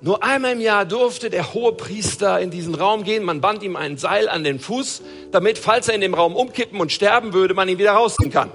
nur 0.00 0.22
einmal 0.22 0.52
im 0.52 0.60
Jahr 0.60 0.86
durfte 0.86 1.28
der 1.28 1.52
hohe 1.52 1.72
Priester 1.72 2.40
in 2.40 2.50
diesen 2.50 2.74
Raum 2.74 3.02
gehen. 3.02 3.24
Man 3.24 3.40
band 3.40 3.62
ihm 3.62 3.76
ein 3.76 3.98
Seil 3.98 4.28
an 4.28 4.44
den 4.44 4.60
Fuß, 4.60 5.02
damit, 5.30 5.58
falls 5.58 5.88
er 5.88 5.94
in 5.94 6.00
dem 6.00 6.14
Raum 6.14 6.36
umkippen 6.36 6.80
und 6.80 6.90
sterben 6.90 7.34
würde, 7.34 7.52
man 7.52 7.68
ihn 7.68 7.78
wieder 7.78 7.92
rausziehen 7.92 8.30
kann. 8.30 8.50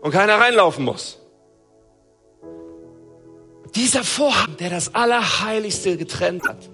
Und 0.00 0.10
keiner 0.10 0.36
reinlaufen 0.36 0.84
muss. 0.84 1.18
Dieser 3.76 4.02
Vorhang, 4.02 4.56
der 4.56 4.70
das 4.70 4.94
Allerheiligste 4.94 5.96
getrennt 5.96 6.48
hat, 6.48 6.68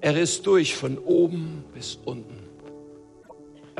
er 0.00 0.16
riss 0.16 0.42
durch 0.42 0.74
von 0.74 0.98
oben 0.98 1.64
bis 1.74 1.98
unten. 2.04 2.39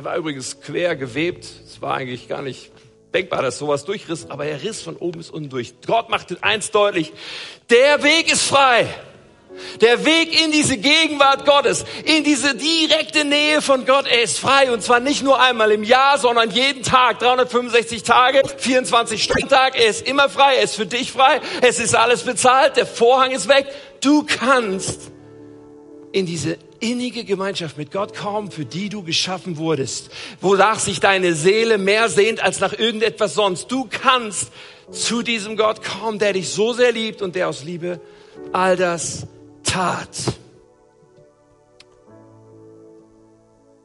Er 0.01 0.05
war 0.05 0.17
übrigens 0.17 0.59
quer 0.59 0.95
gewebt. 0.95 1.45
Es 1.63 1.79
war 1.79 1.93
eigentlich 1.93 2.27
gar 2.27 2.41
nicht 2.41 2.71
denkbar, 3.13 3.43
dass 3.43 3.59
sowas 3.59 3.85
durchriss, 3.85 4.25
aber 4.31 4.45
er 4.47 4.63
riss 4.63 4.81
von 4.81 4.97
oben 4.97 5.19
bis 5.19 5.29
unten 5.29 5.51
durch. 5.51 5.75
Gott 5.85 6.09
machte 6.09 6.39
eins 6.41 6.71
deutlich. 6.71 7.13
Der 7.69 8.01
Weg 8.01 8.33
ist 8.33 8.41
frei. 8.41 8.87
Der 9.79 10.03
Weg 10.03 10.43
in 10.43 10.51
diese 10.51 10.77
Gegenwart 10.77 11.45
Gottes, 11.45 11.85
in 12.03 12.23
diese 12.23 12.55
direkte 12.55 13.25
Nähe 13.25 13.61
von 13.61 13.85
Gott, 13.85 14.07
er 14.07 14.23
ist 14.23 14.39
frei. 14.39 14.71
Und 14.71 14.81
zwar 14.81 14.99
nicht 14.99 15.21
nur 15.21 15.39
einmal 15.39 15.71
im 15.71 15.83
Jahr, 15.83 16.17
sondern 16.17 16.49
jeden 16.49 16.81
Tag, 16.81 17.19
365 17.19 18.01
Tage, 18.01 18.41
24 18.57 19.23
Stunden 19.23 19.49
Tag. 19.49 19.77
Er 19.77 19.85
ist 19.85 20.07
immer 20.07 20.29
frei, 20.29 20.55
er 20.55 20.63
ist 20.63 20.77
für 20.77 20.87
dich 20.87 21.11
frei. 21.11 21.41
Es 21.61 21.79
ist 21.79 21.95
alles 21.95 22.23
bezahlt, 22.23 22.75
der 22.75 22.87
Vorhang 22.87 23.29
ist 23.29 23.47
weg. 23.47 23.67
Du 23.99 24.25
kannst 24.25 25.11
in 26.11 26.25
diese 26.25 26.57
innige 26.81 27.23
Gemeinschaft 27.23 27.77
mit 27.77 27.91
Gott 27.91 28.15
kommen, 28.15 28.51
für 28.51 28.65
die 28.65 28.89
du 28.89 29.03
geschaffen 29.03 29.57
wurdest, 29.57 30.09
wonach 30.41 30.79
sich 30.79 30.99
deine 30.99 31.33
Seele 31.33 31.77
mehr 31.77 32.09
sehnt 32.09 32.43
als 32.43 32.59
nach 32.59 32.73
irgendetwas 32.73 33.33
sonst. 33.35 33.71
Du 33.71 33.87
kannst 33.89 34.51
zu 34.91 35.21
diesem 35.21 35.55
Gott 35.55 35.81
kommen, 35.83 36.19
der 36.19 36.33
dich 36.33 36.49
so 36.49 36.73
sehr 36.73 36.91
liebt 36.91 37.21
und 37.21 37.35
der 37.35 37.47
aus 37.47 37.63
Liebe 37.63 38.01
all 38.51 38.75
das 38.75 39.27
tat. 39.63 40.09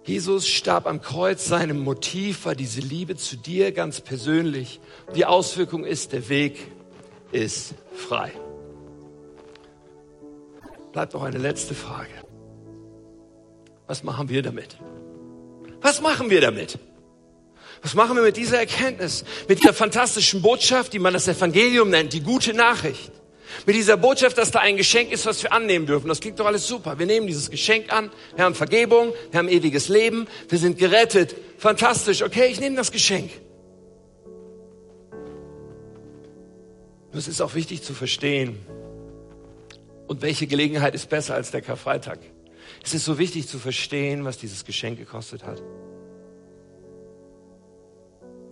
Jesus 0.04 0.46
starb 0.46 0.86
am 0.86 1.00
Kreuz, 1.02 1.46
seinem 1.46 1.80
Motiv 1.80 2.46
war 2.46 2.54
diese 2.54 2.80
Liebe 2.80 3.16
zu 3.16 3.36
dir 3.36 3.72
ganz 3.72 4.00
persönlich. 4.00 4.80
Die 5.16 5.26
Auswirkung 5.26 5.84
ist, 5.84 6.12
der 6.12 6.28
Weg 6.28 6.70
ist 7.32 7.74
frei. 7.92 8.32
Bleibt 10.92 11.12
noch 11.12 11.24
eine 11.24 11.38
letzte 11.38 11.74
Frage. 11.74 12.25
Was 13.86 14.02
machen 14.02 14.28
wir 14.28 14.42
damit? 14.42 14.76
Was 15.80 16.00
machen 16.00 16.30
wir 16.30 16.40
damit? 16.40 16.78
Was 17.82 17.94
machen 17.94 18.16
wir 18.16 18.22
mit 18.22 18.36
dieser 18.36 18.58
Erkenntnis, 18.58 19.24
mit 19.48 19.60
dieser 19.60 19.74
fantastischen 19.74 20.42
Botschaft, 20.42 20.92
die 20.92 20.98
man 20.98 21.12
das 21.12 21.28
Evangelium 21.28 21.90
nennt, 21.90 22.12
die 22.12 22.20
gute 22.20 22.54
Nachricht? 22.54 23.12
Mit 23.64 23.76
dieser 23.76 23.96
Botschaft, 23.96 24.38
dass 24.38 24.50
da 24.50 24.60
ein 24.60 24.76
Geschenk 24.76 25.12
ist, 25.12 25.24
was 25.24 25.42
wir 25.42 25.52
annehmen 25.52 25.86
dürfen. 25.86 26.08
Das 26.08 26.20
klingt 26.20 26.38
doch 26.40 26.46
alles 26.46 26.66
super. 26.66 26.98
Wir 26.98 27.06
nehmen 27.06 27.26
dieses 27.26 27.50
Geschenk 27.50 27.92
an. 27.92 28.10
Wir 28.34 28.44
haben 28.44 28.54
Vergebung. 28.54 29.12
Wir 29.30 29.38
haben 29.38 29.48
ewiges 29.48 29.88
Leben. 29.88 30.26
Wir 30.48 30.58
sind 30.58 30.78
gerettet. 30.78 31.36
Fantastisch. 31.58 32.22
Okay, 32.22 32.48
ich 32.50 32.60
nehme 32.60 32.76
das 32.76 32.90
Geschenk. 32.90 33.30
Nur 37.12 37.18
es 37.18 37.28
ist 37.28 37.40
auch 37.40 37.54
wichtig 37.54 37.82
zu 37.82 37.94
verstehen. 37.94 38.58
Und 40.06 40.22
welche 40.22 40.46
Gelegenheit 40.46 40.94
ist 40.94 41.08
besser 41.08 41.34
als 41.34 41.50
der 41.50 41.62
Karfreitag? 41.62 42.18
Es 42.86 42.94
ist 42.94 43.04
so 43.04 43.18
wichtig 43.18 43.48
zu 43.48 43.58
verstehen, 43.58 44.24
was 44.24 44.38
dieses 44.38 44.64
Geschenk 44.64 44.96
gekostet 44.96 45.44
hat. 45.44 45.60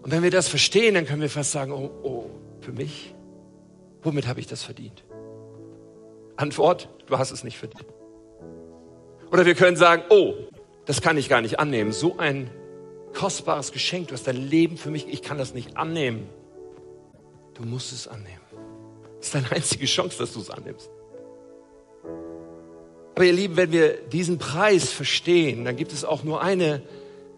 Und 0.03 0.11
wenn 0.11 0.25
wir 0.25 0.33
das 0.33 0.49
verstehen, 0.49 0.95
dann 0.95 1.07
können 1.07 1.23
wir 1.23 1.31
fast 1.31 1.53
sagen, 1.53 1.71
oh, 1.71 1.89
oh, 2.03 2.31
für 2.61 2.73
mich, 2.73 3.15
womit 4.03 4.27
habe 4.27 4.41
ich 4.41 4.49
das 4.49 4.65
verdient? 4.65 5.05
Antwort, 6.35 6.89
du 7.07 7.17
hast 7.17 7.31
es 7.31 7.45
nicht 7.45 7.57
verdient. 7.57 7.87
Oder 9.31 9.47
wir 9.47 9.55
können 9.55 9.77
sagen, 9.77 10.03
oh, 10.11 10.35
das 10.85 11.01
kann 11.01 11.17
ich 11.17 11.29
gar 11.29 11.41
nicht 11.41 11.61
annehmen. 11.61 11.93
So 11.93 12.19
ein 12.19 12.51
kostbares 13.15 13.71
Geschenk, 13.71 14.09
du 14.09 14.15
hast 14.15 14.27
dein 14.27 14.37
Leben 14.37 14.77
für 14.77 14.91
mich, 14.91 15.07
ich 15.07 15.23
kann 15.23 15.39
das 15.39 15.55
nicht 15.55 15.77
annehmen. 15.77 16.29
Du 17.55 17.63
musst 17.63 17.93
es 17.93 18.09
annehmen. 18.09 18.43
Das 19.19 19.27
ist 19.27 19.35
deine 19.37 19.53
einzige 19.53 19.87
Chance, 19.87 20.19
dass 20.19 20.33
du 20.33 20.41
es 20.41 20.51
annimmst. 20.51 20.91
Aber 23.15 23.25
ihr 23.25 23.33
Lieben, 23.33 23.57
wenn 23.57 23.71
wir 23.71 23.93
diesen 23.93 24.39
Preis 24.39 24.91
verstehen, 24.91 25.65
dann 25.65 25.77
gibt 25.77 25.93
es 25.93 26.05
auch 26.05 26.25
nur 26.25 26.43
eine, 26.43 26.83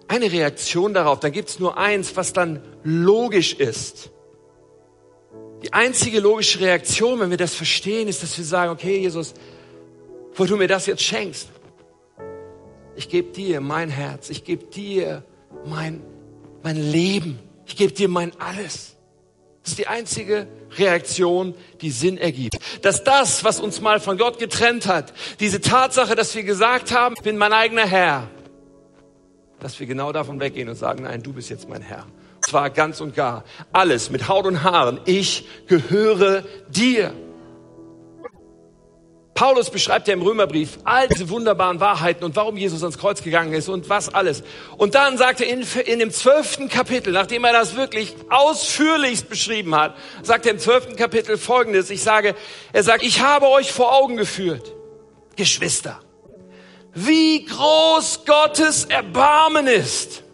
eine 0.08 0.32
Reaktion 0.32 0.94
darauf. 0.94 1.20
Dann 1.20 1.32
gibt 1.32 1.50
es 1.50 1.58
nur 1.58 1.76
eins, 1.76 2.16
was 2.16 2.32
dann 2.32 2.62
logisch 2.82 3.52
ist. 3.54 4.10
Die 5.62 5.72
einzige 5.72 6.20
logische 6.20 6.60
Reaktion, 6.60 7.20
wenn 7.20 7.30
wir 7.30 7.36
das 7.36 7.54
verstehen, 7.54 8.08
ist, 8.08 8.22
dass 8.22 8.36
wir 8.38 8.44
sagen, 8.44 8.72
okay, 8.72 8.98
Jesus, 8.98 9.34
wo 10.34 10.44
du 10.44 10.56
mir 10.56 10.68
das 10.68 10.86
jetzt 10.86 11.02
schenkst, 11.02 11.48
ich 12.94 13.08
gebe 13.08 13.32
dir 13.32 13.60
mein 13.60 13.90
Herz, 13.90 14.30
ich 14.30 14.44
gebe 14.44 14.64
dir 14.66 15.24
mein, 15.66 16.02
mein 16.62 16.76
Leben, 16.76 17.38
ich 17.66 17.76
gebe 17.76 17.92
dir 17.92 18.08
mein 18.08 18.32
alles. 18.40 18.95
Das 19.66 19.72
ist 19.72 19.78
die 19.80 19.88
einzige 19.88 20.46
Reaktion, 20.78 21.52
die 21.80 21.90
Sinn 21.90 22.18
ergibt. 22.18 22.56
Dass 22.82 23.02
das, 23.02 23.42
was 23.42 23.58
uns 23.58 23.80
mal 23.80 23.98
von 23.98 24.16
Gott 24.16 24.38
getrennt 24.38 24.86
hat, 24.86 25.12
diese 25.40 25.60
Tatsache, 25.60 26.14
dass 26.14 26.36
wir 26.36 26.44
gesagt 26.44 26.92
haben, 26.92 27.16
ich 27.18 27.24
bin 27.24 27.36
mein 27.36 27.52
eigener 27.52 27.84
Herr, 27.84 28.28
dass 29.58 29.80
wir 29.80 29.88
genau 29.88 30.12
davon 30.12 30.38
weggehen 30.38 30.68
und 30.68 30.76
sagen, 30.76 31.02
nein, 31.02 31.20
du 31.20 31.32
bist 31.32 31.50
jetzt 31.50 31.68
mein 31.68 31.82
Herr. 31.82 32.06
Und 32.36 32.46
zwar 32.46 32.70
ganz 32.70 33.00
und 33.00 33.16
gar. 33.16 33.42
Alles 33.72 34.08
mit 34.08 34.28
Haut 34.28 34.46
und 34.46 34.62
Haaren. 34.62 35.00
Ich 35.04 35.48
gehöre 35.66 36.44
dir. 36.68 37.12
Paulus 39.36 39.68
beschreibt 39.68 40.08
ja 40.08 40.14
im 40.14 40.22
Römerbrief 40.22 40.78
all 40.84 41.08
diese 41.08 41.28
wunderbaren 41.28 41.78
Wahrheiten 41.78 42.24
und 42.24 42.34
warum 42.36 42.56
Jesus 42.56 42.82
ans 42.82 42.96
Kreuz 42.96 43.22
gegangen 43.22 43.52
ist 43.52 43.68
und 43.68 43.90
was 43.90 44.12
alles. 44.12 44.42
Und 44.78 44.94
dann 44.94 45.18
sagt 45.18 45.42
er 45.42 45.46
in, 45.46 45.62
in 45.84 45.98
dem 45.98 46.10
zwölften 46.10 46.70
Kapitel, 46.70 47.12
nachdem 47.12 47.44
er 47.44 47.52
das 47.52 47.76
wirklich 47.76 48.16
ausführlichst 48.30 49.28
beschrieben 49.28 49.74
hat, 49.74 49.94
sagt 50.22 50.46
er 50.46 50.52
im 50.52 50.58
zwölften 50.58 50.96
Kapitel 50.96 51.36
Folgendes. 51.36 51.90
Ich 51.90 52.02
sage, 52.02 52.34
er 52.72 52.82
sagt, 52.82 53.02
ich 53.02 53.20
habe 53.20 53.48
euch 53.48 53.70
vor 53.72 53.94
Augen 53.94 54.16
geführt, 54.16 54.74
Geschwister, 55.36 56.00
wie 56.94 57.44
groß 57.44 58.24
Gottes 58.24 58.86
Erbarmen 58.86 59.66
ist. 59.66 60.24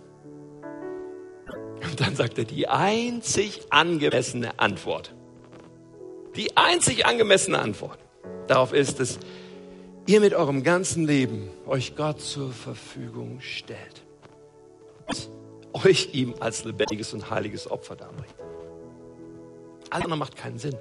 Und 1.90 2.00
dann 2.00 2.14
sagt 2.14 2.38
er 2.38 2.44
die 2.44 2.68
einzig 2.68 3.62
angemessene 3.70 4.60
Antwort. 4.60 5.12
Die 6.36 6.56
einzig 6.56 7.04
angemessene 7.04 7.58
Antwort 7.58 7.98
darauf 8.48 8.72
ist, 8.72 9.00
dass 9.00 9.18
ihr 10.06 10.20
mit 10.20 10.34
eurem 10.34 10.62
ganzen 10.62 11.06
Leben 11.06 11.50
euch 11.66 11.94
Gott 11.96 12.20
zur 12.20 12.52
Verfügung 12.52 13.40
stellt. 13.40 14.02
Und 15.06 15.28
euch 15.84 16.10
ihm 16.12 16.34
als 16.40 16.64
lebendiges 16.64 17.14
und 17.14 17.30
heiliges 17.30 17.70
Opfer 17.70 17.96
darbringt. 17.96 18.34
Alles 19.90 20.04
andere 20.04 20.18
macht 20.18 20.36
keinen 20.36 20.58
Sinn. 20.58 20.76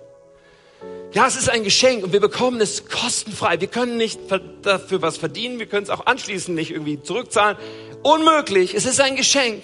Ja, 1.13 1.28
es 1.28 1.36
ist 1.36 1.50
ein 1.50 1.63
Geschenk 1.63 2.04
und 2.04 2.13
wir 2.13 2.19
bekommen 2.19 2.60
es 2.62 2.88
kostenfrei. 2.88 3.60
Wir 3.60 3.67
können 3.67 3.97
nicht 3.97 4.19
dafür 4.63 5.02
was 5.02 5.17
verdienen, 5.17 5.60
wir 5.60 5.65
können 5.67 5.84
es 5.84 5.89
auch 5.89 6.06
anschließend 6.06 6.56
nicht 6.56 6.71
irgendwie 6.71 7.02
zurückzahlen. 7.02 7.58
Unmöglich, 8.02 8.74
es 8.74 8.86
ist 8.86 9.00
ein 9.00 9.15
Geschenk. 9.15 9.63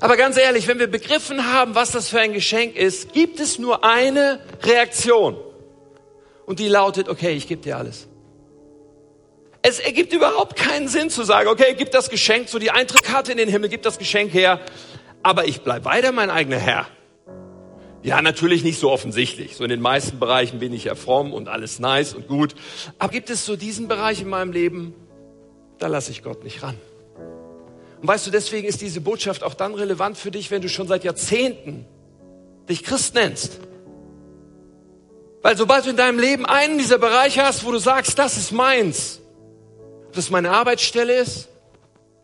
Aber 0.00 0.16
ganz 0.16 0.36
ehrlich, 0.36 0.68
wenn 0.68 0.78
wir 0.78 0.86
begriffen 0.86 1.52
haben, 1.52 1.74
was 1.74 1.92
das 1.92 2.08
für 2.08 2.20
ein 2.20 2.32
Geschenk 2.32 2.76
ist, 2.76 3.12
gibt 3.12 3.40
es 3.40 3.58
nur 3.58 3.84
eine 3.84 4.40
Reaktion 4.62 5.36
und 6.48 6.60
die 6.60 6.68
lautet, 6.68 7.10
okay, 7.10 7.32
ich 7.32 7.46
gebe 7.46 7.60
dir 7.60 7.76
alles. 7.76 8.08
Es 9.60 9.80
ergibt 9.80 10.14
überhaupt 10.14 10.56
keinen 10.56 10.88
Sinn 10.88 11.10
zu 11.10 11.22
sagen, 11.22 11.46
okay, 11.50 11.74
gib 11.76 11.90
das 11.90 12.08
Geschenk, 12.08 12.48
so 12.48 12.58
die 12.58 12.70
Eintrittkarte 12.70 13.32
in 13.32 13.36
den 13.36 13.50
Himmel, 13.50 13.68
gib 13.68 13.82
das 13.82 13.98
Geschenk 13.98 14.32
her. 14.32 14.58
aber 15.22 15.46
ich 15.46 15.60
bleibe 15.60 15.84
weiter 15.84 16.10
mein 16.10 16.30
eigener 16.30 16.56
Herr. 16.56 16.86
Ja, 18.02 18.22
natürlich 18.22 18.64
nicht 18.64 18.80
so 18.80 18.90
offensichtlich. 18.90 19.56
So 19.56 19.64
in 19.64 19.68
den 19.68 19.82
meisten 19.82 20.18
Bereichen 20.18 20.58
bin 20.58 20.72
ich 20.72 20.84
ja 20.84 20.94
fromm 20.94 21.34
und 21.34 21.48
alles 21.48 21.80
nice 21.80 22.14
und 22.14 22.28
gut. 22.28 22.54
Aber 22.98 23.12
gibt 23.12 23.28
es 23.28 23.44
so 23.44 23.54
diesen 23.54 23.86
Bereich 23.86 24.22
in 24.22 24.28
meinem 24.30 24.52
Leben, 24.52 24.94
da 25.78 25.88
lasse 25.88 26.12
ich 26.12 26.22
Gott 26.22 26.44
nicht 26.44 26.62
ran. 26.62 26.78
Und 28.00 28.08
weißt 28.08 28.26
du, 28.26 28.30
deswegen 28.30 28.66
ist 28.66 28.80
diese 28.80 29.02
Botschaft 29.02 29.42
auch 29.42 29.54
dann 29.54 29.74
relevant 29.74 30.16
für 30.16 30.30
dich, 30.30 30.50
wenn 30.50 30.62
du 30.62 30.70
schon 30.70 30.88
seit 30.88 31.04
Jahrzehnten 31.04 31.84
dich 32.70 32.84
Christ 32.84 33.14
nennst. 33.14 33.60
Weil 35.48 35.56
sobald 35.56 35.86
du 35.86 35.88
in 35.88 35.96
deinem 35.96 36.18
Leben 36.18 36.44
einen 36.44 36.76
dieser 36.76 36.98
Bereiche 36.98 37.42
hast, 37.42 37.64
wo 37.64 37.72
du 37.72 37.78
sagst, 37.78 38.18
das 38.18 38.36
ist 38.36 38.52
meins, 38.52 39.18
ob 40.08 40.12
das 40.12 40.28
meine 40.28 40.50
Arbeitsstelle 40.50 41.16
ist, 41.16 41.48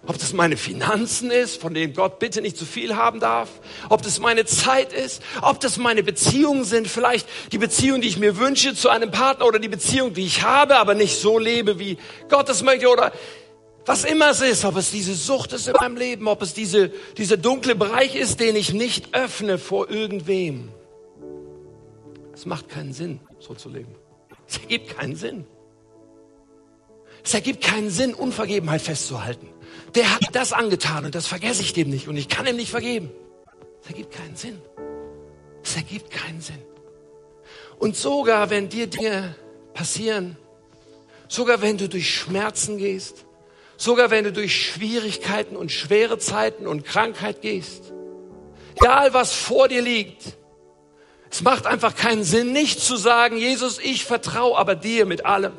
ob 0.07 0.19
das 0.19 0.35
meine 0.35 0.59
Finanzen 0.59 1.31
ist, 1.31 1.59
von 1.59 1.73
denen 1.73 1.95
Gott 1.95 2.19
bitte 2.19 2.43
nicht 2.43 2.59
zu 2.59 2.67
viel 2.67 2.97
haben 2.97 3.21
darf, 3.21 3.49
ob 3.89 4.03
das 4.03 4.21
meine 4.21 4.45
Zeit 4.45 4.93
ist, 4.93 5.23
ob 5.41 5.59
das 5.61 5.79
meine 5.79 6.03
Beziehungen 6.03 6.65
sind, 6.65 6.87
vielleicht 6.87 7.27
die 7.53 7.57
Beziehung, 7.57 8.03
die 8.03 8.09
ich 8.09 8.19
mir 8.19 8.37
wünsche 8.37 8.75
zu 8.75 8.91
einem 8.91 9.11
Partner 9.11 9.47
oder 9.47 9.59
die 9.59 9.71
Beziehung, 9.71 10.13
die 10.13 10.27
ich 10.27 10.43
habe, 10.43 10.77
aber 10.77 10.93
nicht 10.93 11.19
so 11.19 11.39
lebe, 11.39 11.79
wie 11.79 11.97
Gott 12.29 12.51
es 12.51 12.63
möchte 12.63 12.89
oder 12.89 13.11
was 13.87 14.05
immer 14.05 14.33
es 14.33 14.43
ist, 14.43 14.67
ob 14.67 14.77
es 14.77 14.91
diese 14.91 15.15
Sucht 15.15 15.55
ist 15.55 15.67
in 15.67 15.73
meinem 15.81 15.97
Leben, 15.97 16.29
ob 16.29 16.43
es 16.43 16.53
diese, 16.53 16.91
dieser 17.17 17.39
dunkle 17.39 17.75
Bereich 17.75 18.17
ist, 18.17 18.41
den 18.41 18.55
ich 18.55 18.75
nicht 18.75 19.15
öffne 19.15 19.57
vor 19.57 19.89
irgendwem. 19.89 20.74
Es 22.35 22.47
macht 22.47 22.69
keinen 22.69 22.93
Sinn, 22.93 23.21
so 23.39 23.55
zu 23.55 23.69
leben. 23.69 23.95
Es 24.47 24.59
ergibt 24.59 24.97
keinen 24.97 25.17
Sinn. 25.17 25.47
Es 27.23 27.33
ergibt 27.33 27.63
keinen 27.63 27.89
Sinn, 27.89 28.13
Unvergebenheit 28.13 28.83
festzuhalten. 28.83 29.49
Der 29.95 30.15
hat 30.15 30.23
das 30.33 30.53
angetan 30.53 31.07
und 31.07 31.15
das 31.15 31.27
vergesse 31.27 31.63
ich 31.63 31.73
dem 31.73 31.89
nicht 31.89 32.09
und 32.09 32.17
ich 32.17 32.29
kann 32.29 32.47
ihm 32.47 32.57
nicht 32.57 32.71
vergeben. 32.71 33.11
Es 33.83 33.89
ergibt 33.89 34.13
keinen 34.13 34.37
Sinn. 34.37 34.61
Es 35.63 35.77
ergibt 35.77 36.11
keinen 36.11 36.41
Sinn. 36.41 36.63
Und 37.79 37.97
sogar 37.97 38.51
wenn 38.51 38.69
dir 38.69 38.87
Dinge 38.87 39.35
passieren, 39.73 40.37
sogar 41.29 41.63
wenn 41.63 41.79
du 41.79 41.89
durch 41.89 42.15
Schmerzen 42.15 42.79
gehst, 42.79 43.25
sogar 43.77 44.11
wenn 44.11 44.25
du 44.25 44.33
durch 44.33 44.55
Schwierigkeiten 44.55 45.57
und 45.57 45.73
schwere 45.73 46.19
Zeiten 46.19 46.67
und 46.67 46.85
Krankheit 46.85 47.41
gehst, 47.41 47.93
egal 48.77 49.15
was 49.15 49.33
vor 49.33 49.69
dir 49.69 49.83
liegt, 49.83 50.37
es 51.35 51.43
macht 51.43 51.67
einfach 51.67 51.97
keinen 51.97 52.23
Sinn, 52.23 52.53
nicht 52.53 52.79
zu 52.79 52.95
sagen, 52.95 53.37
Jesus, 53.37 53.81
ich 53.83 54.05
vertraue 54.05 54.57
aber 54.57 54.77
dir 54.77 55.05
mit 55.05 55.27
allem. 55.27 55.53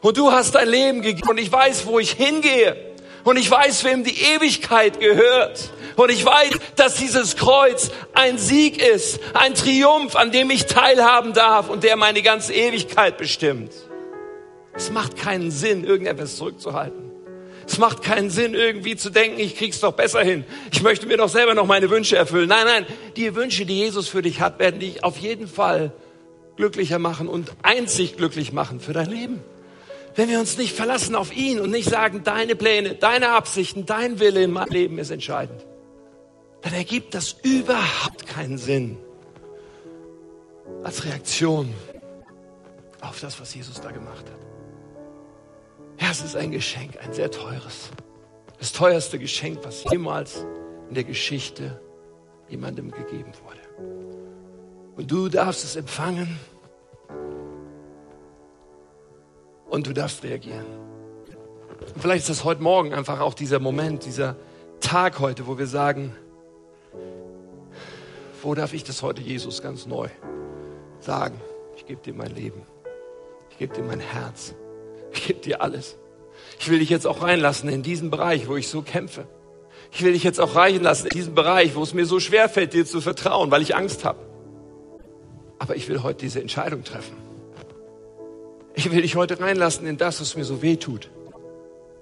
Und 0.00 0.16
du 0.16 0.32
hast 0.32 0.56
dein 0.56 0.68
Leben 0.68 1.02
gegeben 1.02 1.28
und 1.28 1.38
ich 1.38 1.52
weiß, 1.52 1.86
wo 1.86 2.00
ich 2.00 2.10
hingehe. 2.10 2.74
Und 3.22 3.36
ich 3.36 3.48
weiß, 3.48 3.84
wem 3.84 4.02
die 4.02 4.20
Ewigkeit 4.20 4.98
gehört. 4.98 5.70
Und 5.94 6.10
ich 6.10 6.24
weiß, 6.24 6.50
dass 6.74 6.96
dieses 6.96 7.36
Kreuz 7.36 7.92
ein 8.12 8.38
Sieg 8.38 8.82
ist, 8.82 9.20
ein 9.34 9.54
Triumph, 9.54 10.16
an 10.16 10.32
dem 10.32 10.50
ich 10.50 10.66
teilhaben 10.66 11.32
darf 11.32 11.68
und 11.68 11.84
der 11.84 11.94
meine 11.94 12.22
ganze 12.22 12.52
Ewigkeit 12.52 13.18
bestimmt. 13.18 13.70
Es 14.74 14.90
macht 14.90 15.16
keinen 15.16 15.52
Sinn, 15.52 15.84
irgendetwas 15.84 16.34
zurückzuhalten. 16.34 17.07
Es 17.68 17.76
macht 17.76 18.02
keinen 18.02 18.30
Sinn, 18.30 18.54
irgendwie 18.54 18.96
zu 18.96 19.10
denken, 19.10 19.38
ich 19.38 19.54
krieg's 19.54 19.80
doch 19.80 19.92
besser 19.92 20.22
hin. 20.22 20.44
Ich 20.72 20.82
möchte 20.82 21.06
mir 21.06 21.18
doch 21.18 21.28
selber 21.28 21.54
noch 21.54 21.66
meine 21.66 21.90
Wünsche 21.90 22.16
erfüllen. 22.16 22.48
Nein, 22.48 22.64
nein, 22.64 22.86
die 23.16 23.34
Wünsche, 23.34 23.66
die 23.66 23.76
Jesus 23.76 24.08
für 24.08 24.22
dich 24.22 24.40
hat, 24.40 24.58
werden 24.58 24.80
dich 24.80 25.04
auf 25.04 25.18
jeden 25.18 25.46
Fall 25.46 25.92
glücklicher 26.56 26.98
machen 26.98 27.28
und 27.28 27.52
einzig 27.62 28.16
glücklich 28.16 28.52
machen 28.52 28.80
für 28.80 28.94
dein 28.94 29.10
Leben. 29.10 29.44
Wenn 30.14 30.30
wir 30.30 30.40
uns 30.40 30.56
nicht 30.56 30.74
verlassen 30.74 31.14
auf 31.14 31.36
ihn 31.36 31.60
und 31.60 31.70
nicht 31.70 31.90
sagen, 31.90 32.24
deine 32.24 32.56
Pläne, 32.56 32.94
deine 32.94 33.28
Absichten, 33.28 33.84
dein 33.84 34.18
Wille 34.18 34.42
in 34.42 34.50
meinem 34.50 34.72
Leben 34.72 34.98
ist 34.98 35.10
entscheidend, 35.10 35.66
dann 36.62 36.72
ergibt 36.72 37.14
das 37.14 37.36
überhaupt 37.42 38.26
keinen 38.26 38.56
Sinn 38.56 38.96
als 40.82 41.04
Reaktion 41.04 41.74
auf 43.02 43.20
das, 43.20 43.38
was 43.38 43.54
Jesus 43.54 43.78
da 43.78 43.90
gemacht 43.90 44.24
hat. 44.26 44.37
Ja, 46.00 46.10
es 46.10 46.22
ist 46.22 46.36
ein 46.36 46.52
Geschenk, 46.52 46.96
ein 47.02 47.12
sehr 47.12 47.30
teures. 47.30 47.90
Das 48.58 48.72
teuerste 48.72 49.18
Geschenk, 49.18 49.60
was 49.62 49.84
jemals 49.90 50.46
in 50.88 50.94
der 50.94 51.04
Geschichte 51.04 51.80
jemandem 52.48 52.90
gegeben 52.90 53.32
wurde. 53.44 53.60
Und 54.96 55.10
du 55.10 55.28
darfst 55.28 55.64
es 55.64 55.76
empfangen 55.76 56.38
und 59.68 59.86
du 59.86 59.92
darfst 59.92 60.22
reagieren. 60.24 60.66
Und 61.94 62.00
vielleicht 62.00 62.22
ist 62.22 62.30
das 62.30 62.44
heute 62.44 62.62
Morgen 62.62 62.94
einfach 62.94 63.20
auch 63.20 63.34
dieser 63.34 63.58
Moment, 63.58 64.04
dieser 64.04 64.36
Tag 64.80 65.18
heute, 65.18 65.46
wo 65.46 65.58
wir 65.58 65.66
sagen, 65.66 66.14
wo 68.42 68.54
darf 68.54 68.72
ich 68.72 68.84
das 68.84 69.02
heute 69.02 69.20
Jesus 69.20 69.62
ganz 69.62 69.86
neu 69.86 70.08
sagen? 71.00 71.40
Ich 71.76 71.86
gebe 71.86 72.00
dir 72.00 72.14
mein 72.14 72.34
Leben. 72.34 72.62
Ich 73.50 73.58
gebe 73.58 73.74
dir 73.74 73.82
mein 73.82 74.00
Herz. 74.00 74.54
Ich 75.18 75.26
gebe 75.26 75.40
dir 75.40 75.60
alles. 75.62 75.96
Ich 76.60 76.70
will 76.70 76.78
dich 76.78 76.90
jetzt 76.90 77.06
auch 77.06 77.22
reinlassen 77.22 77.68
in 77.68 77.82
diesen 77.82 78.10
Bereich, 78.10 78.46
wo 78.48 78.56
ich 78.56 78.68
so 78.68 78.82
kämpfe. 78.82 79.26
Ich 79.90 80.02
will 80.04 80.12
dich 80.12 80.22
jetzt 80.22 80.40
auch 80.40 80.54
reinlassen 80.54 81.08
in 81.08 81.16
diesen 81.16 81.34
Bereich, 81.34 81.74
wo 81.74 81.82
es 81.82 81.92
mir 81.92 82.06
so 82.06 82.20
schwer 82.20 82.48
fällt, 82.48 82.72
dir 82.72 82.86
zu 82.86 83.00
vertrauen, 83.00 83.50
weil 83.50 83.62
ich 83.62 83.74
Angst 83.74 84.04
habe. 84.04 84.20
Aber 85.58 85.74
ich 85.74 85.88
will 85.88 86.04
heute 86.04 86.20
diese 86.20 86.40
Entscheidung 86.40 86.84
treffen. 86.84 87.16
Ich 88.74 88.92
will 88.92 89.02
dich 89.02 89.16
heute 89.16 89.40
reinlassen 89.40 89.88
in 89.88 89.96
das, 89.96 90.20
was 90.20 90.36
mir 90.36 90.44
so 90.44 90.62
weh 90.62 90.76
tut. 90.76 91.10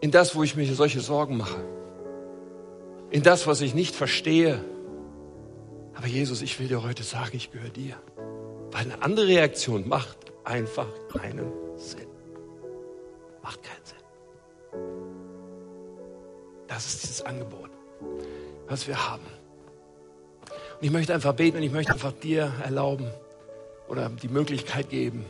In 0.00 0.10
das, 0.10 0.36
wo 0.36 0.42
ich 0.42 0.54
mir 0.54 0.66
solche 0.74 1.00
Sorgen 1.00 1.38
mache. 1.38 1.64
In 3.10 3.22
das, 3.22 3.46
was 3.46 3.62
ich 3.62 3.74
nicht 3.74 3.96
verstehe. 3.96 4.62
Aber 5.94 6.06
Jesus, 6.06 6.42
ich 6.42 6.60
will 6.60 6.68
dir 6.68 6.82
heute 6.82 7.02
sagen, 7.02 7.30
ich 7.32 7.50
gehöre 7.50 7.70
dir. 7.70 7.96
Weil 8.72 8.82
eine 8.82 9.02
andere 9.02 9.26
Reaktion 9.26 9.88
macht 9.88 10.18
einfach 10.44 10.88
keinen 11.18 11.50
Sinn. 11.78 12.05
Macht 13.46 13.62
keinen 13.62 13.84
Sinn. 13.84 13.96
Das 16.66 16.84
ist 16.84 17.04
dieses 17.04 17.22
Angebot, 17.22 17.70
was 18.66 18.88
wir 18.88 19.08
haben. 19.08 19.22
Und 20.80 20.82
ich 20.82 20.90
möchte 20.90 21.14
einfach 21.14 21.32
beten 21.32 21.58
und 21.58 21.62
ich 21.62 21.70
möchte 21.70 21.92
einfach 21.92 22.10
dir 22.10 22.52
erlauben 22.64 23.08
oder 23.86 24.08
die 24.08 24.26
Möglichkeit 24.26 24.90
geben, 24.90 25.24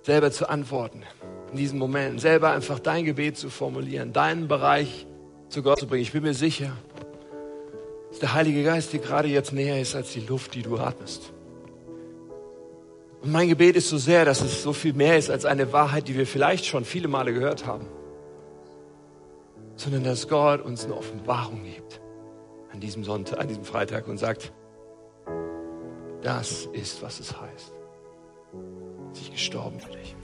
selber 0.00 0.30
zu 0.30 0.48
antworten 0.48 1.02
in 1.50 1.58
diesem 1.58 1.78
Moment, 1.78 2.22
selber 2.22 2.52
einfach 2.52 2.78
dein 2.78 3.04
Gebet 3.04 3.36
zu 3.36 3.50
formulieren, 3.50 4.14
deinen 4.14 4.48
Bereich 4.48 5.06
zu 5.50 5.62
Gott 5.62 5.78
zu 5.78 5.86
bringen. 5.86 6.00
Ich 6.00 6.12
bin 6.12 6.22
mir 6.22 6.32
sicher, 6.32 6.72
dass 8.08 8.18
der 8.18 8.32
Heilige 8.32 8.64
Geist 8.64 8.94
dir 8.94 9.00
gerade 9.00 9.28
jetzt 9.28 9.52
näher 9.52 9.78
ist 9.78 9.94
als 9.94 10.14
die 10.14 10.20
Luft, 10.20 10.54
die 10.54 10.62
du 10.62 10.78
atmest. 10.78 11.34
Und 13.22 13.30
mein 13.30 13.48
Gebet 13.48 13.76
ist 13.76 13.88
so 13.88 13.98
sehr, 13.98 14.24
dass 14.24 14.40
es 14.40 14.64
so 14.64 14.72
viel 14.72 14.94
mehr 14.94 15.16
ist 15.16 15.30
als 15.30 15.44
eine 15.44 15.72
Wahrheit, 15.72 16.08
die 16.08 16.16
wir 16.16 16.26
vielleicht 16.26 16.66
schon 16.66 16.84
viele 16.84 17.06
Male 17.06 17.32
gehört 17.32 17.66
haben, 17.66 17.86
sondern 19.76 20.02
dass 20.02 20.26
Gott 20.26 20.60
uns 20.60 20.84
eine 20.84 20.96
Offenbarung 20.96 21.62
gibt 21.62 22.00
an 22.72 22.80
diesem 22.80 23.04
Sonntag, 23.04 23.38
an 23.38 23.46
diesem 23.46 23.64
Freitag 23.64 24.08
und 24.08 24.18
sagt, 24.18 24.52
das 26.22 26.66
ist, 26.72 27.00
was 27.00 27.20
es 27.20 27.40
heißt. 27.40 27.72
Ist 29.12 29.30
gestorben 29.30 29.78
für 29.78 29.92
dich. 29.92 30.16